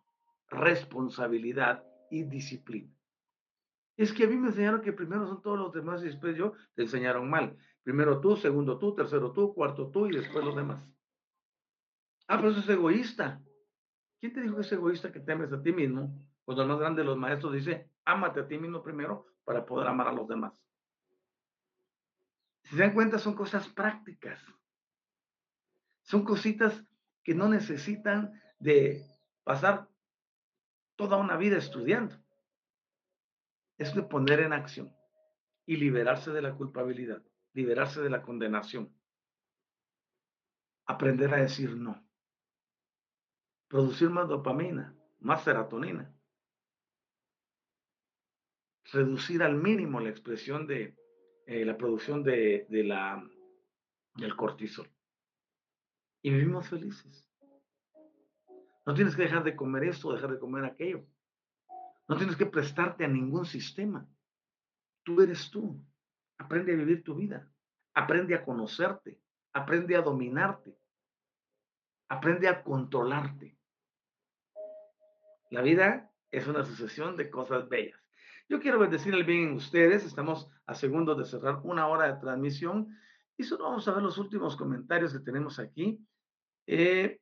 [0.49, 2.91] responsabilidad y disciplina.
[3.97, 6.53] Es que a mí me enseñaron que primero son todos los demás y después yo
[6.75, 7.57] te enseñaron mal.
[7.83, 10.83] Primero tú, segundo tú, tercero tú, cuarto tú y después los demás.
[12.27, 13.41] Ah, pero eso es egoísta.
[14.19, 16.17] ¿Quién te dijo que es egoísta que temes a ti mismo?
[16.43, 19.87] Cuando el más grande de los maestros dice, ámate a ti mismo primero para poder
[19.87, 20.53] amar a los demás.
[22.63, 24.39] Si se dan cuenta, son cosas prácticas.
[26.03, 26.85] Son cositas
[27.23, 29.03] que no necesitan de
[29.43, 29.89] pasar
[30.95, 32.15] toda una vida estudiando.
[33.77, 34.95] Es de poner en acción
[35.65, 38.95] y liberarse de la culpabilidad, liberarse de la condenación.
[40.85, 42.07] Aprender a decir no.
[43.67, 46.13] Producir más dopamina, más serotonina.
[48.91, 50.95] Reducir al mínimo la expresión de
[51.47, 53.27] eh, la producción de, la,
[54.15, 54.87] del cortisol.
[56.21, 57.30] Y vivimos felices.
[58.91, 61.05] No tienes que dejar de comer esto, dejar de comer aquello.
[62.09, 64.05] No tienes que prestarte a ningún sistema.
[65.03, 65.81] Tú eres tú.
[66.37, 67.49] Aprende a vivir tu vida.
[67.93, 69.17] Aprende a conocerte.
[69.53, 70.77] Aprende a dominarte.
[72.09, 73.57] Aprende a controlarte.
[75.51, 77.97] La vida es una sucesión de cosas bellas.
[78.49, 80.03] Yo quiero bendecir el bien en ustedes.
[80.03, 82.93] Estamos a segundos de cerrar una hora de transmisión
[83.37, 86.05] y solo vamos a ver los últimos comentarios que tenemos aquí.
[86.67, 87.21] Eh,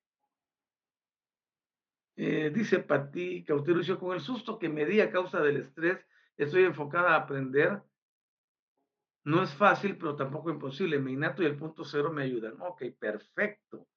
[2.22, 6.06] Eh, dice Pati Cauterucio, con el susto que me di a causa del estrés,
[6.36, 7.82] estoy enfocada a aprender.
[9.24, 11.00] No es fácil, pero tampoco imposible.
[11.00, 12.60] Mi innato y el punto cero me ayudan.
[12.60, 13.88] Ok, perfecto.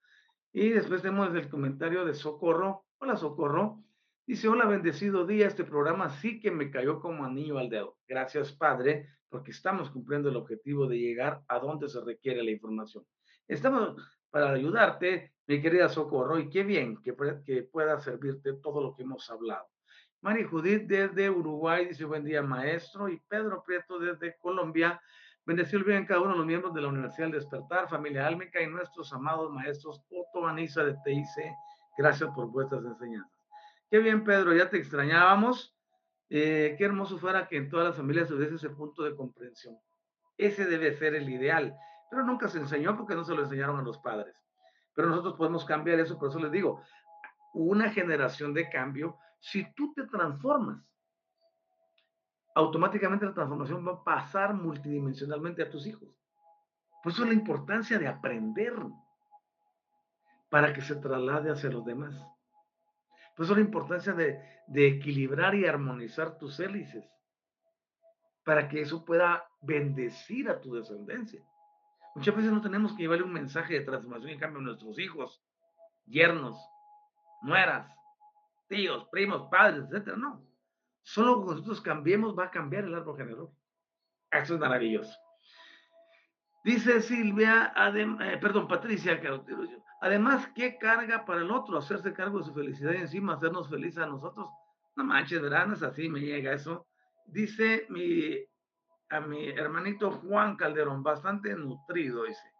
[0.52, 2.86] Y después tenemos el comentario de Socorro.
[2.98, 3.82] Hola, Socorro.
[4.24, 5.48] Dice, hola, bendecido día.
[5.48, 7.98] Este programa sí que me cayó como anillo al dedo.
[8.06, 13.04] Gracias, Padre, porque estamos cumpliendo el objetivo de llegar a donde se requiere la información.
[13.48, 13.96] Estamos
[14.30, 19.28] para ayudarte, mi querida Socorro, y qué bien que, pueda servirte todo lo que hemos
[19.30, 19.66] hablado.
[20.20, 25.00] Mari Judith desde Uruguay dice buen día maestro y Pedro Prieto desde Colombia.
[25.44, 28.68] Bendecido bien cada uno de los miembros de la Universidad del Despertar, familia Álmica y
[28.68, 31.26] nuestros amados maestros Otto Anisa de TIC.
[31.98, 33.32] Gracias por vuestras enseñanzas.
[33.90, 35.76] Qué bien, Pedro, ya te extrañábamos.
[36.30, 39.76] Eh, qué hermoso fuera que en todas las familias hubiese ese punto de comprensión.
[40.38, 41.76] Ese debe ser el ideal
[42.12, 44.36] pero nunca se enseñó porque no se lo enseñaron a los padres.
[44.94, 46.82] Pero nosotros podemos cambiar eso, por eso les digo,
[47.54, 50.84] una generación de cambio, si tú te transformas,
[52.54, 56.08] automáticamente la transformación va a pasar multidimensionalmente a tus hijos.
[57.02, 58.74] Por eso es la importancia de aprender
[60.50, 62.14] para que se traslade hacia los demás.
[63.34, 67.04] Por eso la importancia de, de equilibrar y armonizar tus hélices
[68.44, 71.42] para que eso pueda bendecir a tu descendencia.
[72.14, 75.42] Muchas veces no tenemos que llevarle un mensaje de transformación y cambio a nuestros hijos,
[76.04, 76.58] yernos,
[77.42, 77.90] nueras,
[78.68, 80.16] tíos, primos, padres, etcétera.
[80.16, 80.44] No.
[81.02, 83.48] Solo cuando nosotros cambiemos va a cambiar el árbol general.
[84.30, 85.18] Eso es maravilloso.
[86.64, 89.20] Dice Silvia, eh, perdón, Patricia,
[90.00, 91.76] además, ¿qué carga para el otro?
[91.76, 94.48] Hacerse cargo de su felicidad y encima hacernos felices a nosotros.
[94.94, 95.66] No manches, ¿verdad?
[95.66, 96.86] No es así, me llega eso.
[97.26, 98.36] Dice mi
[99.12, 102.50] a mi hermanito Juan Calderón, bastante nutrido, dice.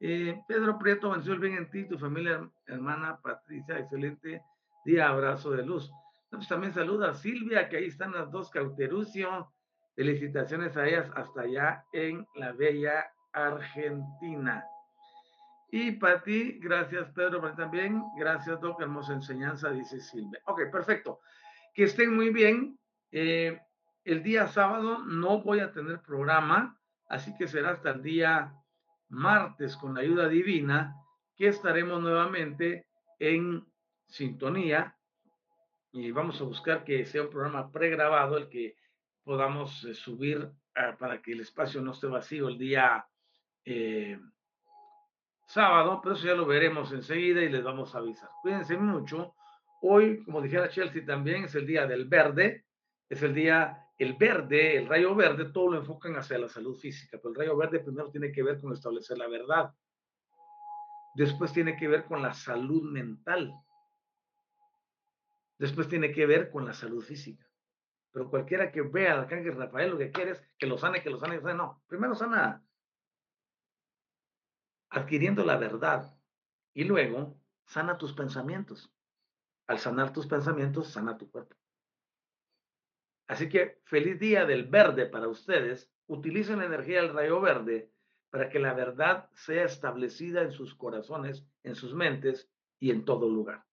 [0.00, 4.42] Eh, Pedro Prieto, el bien en ti, tu familia, hermana Patricia, excelente
[4.84, 5.90] día, abrazo de luz.
[6.30, 9.52] Pues también saluda a Silvia, que ahí están las dos, Cauterucio,
[9.94, 14.66] felicitaciones a ellas hasta allá en la bella Argentina.
[15.70, 20.40] Y para ti, gracias Pedro, para también, gracias Doc, hermosa enseñanza, dice Silvia.
[20.46, 21.20] Ok, perfecto.
[21.72, 22.78] Que estén muy bien.
[23.12, 23.60] Eh,
[24.04, 26.78] el día sábado no voy a tener programa,
[27.08, 28.54] así que será hasta el día
[29.08, 30.96] martes con la ayuda divina
[31.36, 32.86] que estaremos nuevamente
[33.18, 33.64] en
[34.06, 34.96] sintonía
[35.92, 38.76] y vamos a buscar que sea un programa pregrabado el que
[39.22, 43.06] podamos eh, subir ah, para que el espacio no esté vacío el día
[43.64, 44.18] eh,
[45.46, 48.28] sábado, pero eso ya lo veremos enseguida y les vamos a avisar.
[48.42, 49.34] Cuídense mucho.
[49.82, 52.64] Hoy, como dijera Chelsea también, es el día del verde,
[53.08, 57.18] es el día el verde, el rayo verde, todo lo enfocan hacia la salud física,
[57.18, 59.72] pero el rayo verde primero tiene que ver con establecer la verdad.
[61.14, 63.54] Después tiene que ver con la salud mental.
[65.58, 67.48] Después tiene que ver con la salud física.
[68.10, 71.10] Pero cualquiera que vea al arcángel Rafael lo que quiere es que lo sane, que
[71.10, 71.58] lo sane, que lo sane.
[71.58, 72.64] No, primero sana
[74.90, 76.16] adquiriendo la verdad
[76.72, 78.92] y luego sana tus pensamientos.
[79.66, 81.56] Al sanar tus pensamientos, sana tu cuerpo.
[83.26, 85.90] Así que feliz día del verde para ustedes.
[86.06, 87.90] Utilicen la energía del rayo verde
[88.30, 93.28] para que la verdad sea establecida en sus corazones, en sus mentes y en todo
[93.28, 93.64] lugar.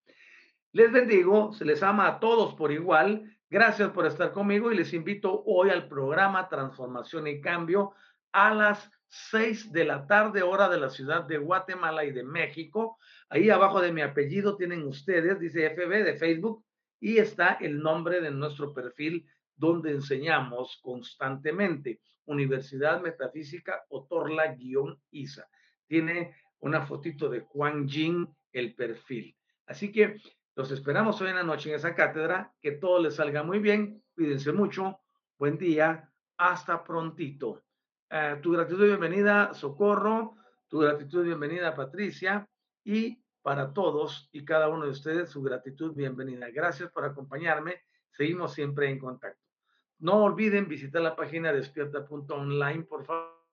[0.72, 3.38] Les bendigo, se les ama a todos por igual.
[3.50, 7.94] Gracias por estar conmigo y les invito hoy al programa Transformación y Cambio
[8.32, 12.98] a las seis de la tarde, hora de la ciudad de Guatemala y de México.
[13.30, 16.64] Ahí abajo de mi apellido tienen ustedes, dice FB de Facebook,
[17.02, 19.28] y está el nombre de nuestro perfil
[19.62, 22.02] donde enseñamos constantemente.
[22.26, 25.48] Universidad Metafísica Otorla-ISA.
[25.86, 29.38] Tiene una fotito de Juan Jin, el perfil.
[29.68, 30.20] Así que
[30.56, 32.52] los esperamos hoy en la noche en esa cátedra.
[32.60, 34.04] Que todo les salga muy bien.
[34.16, 35.00] Cuídense mucho.
[35.38, 36.12] Buen día.
[36.38, 37.64] Hasta prontito.
[38.10, 40.38] Eh, tu gratitud y bienvenida, Socorro.
[40.70, 42.50] Tu gratitud y bienvenida, Patricia.
[42.84, 46.50] Y para todos y cada uno de ustedes, su gratitud, bienvenida.
[46.50, 47.84] Gracias por acompañarme.
[48.10, 49.51] Seguimos siempre en contacto.
[50.02, 53.46] No olviden visitar la página despierta.online, por favor,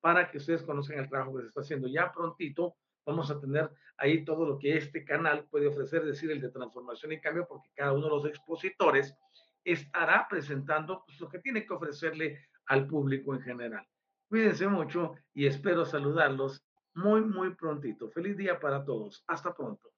[0.00, 1.88] para que ustedes conozcan el trabajo que se está haciendo.
[1.88, 6.30] Ya prontito vamos a tener ahí todo lo que este canal puede ofrecer, es decir,
[6.30, 9.14] el de transformación y cambio, porque cada uno de los expositores
[9.62, 13.86] estará presentando pues, lo que tiene que ofrecerle al público en general.
[14.26, 16.64] Cuídense mucho y espero saludarlos
[16.94, 18.08] muy, muy prontito.
[18.08, 19.22] Feliz día para todos.
[19.26, 19.92] Hasta pronto.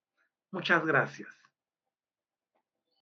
[0.50, 1.45] Muchas gracias.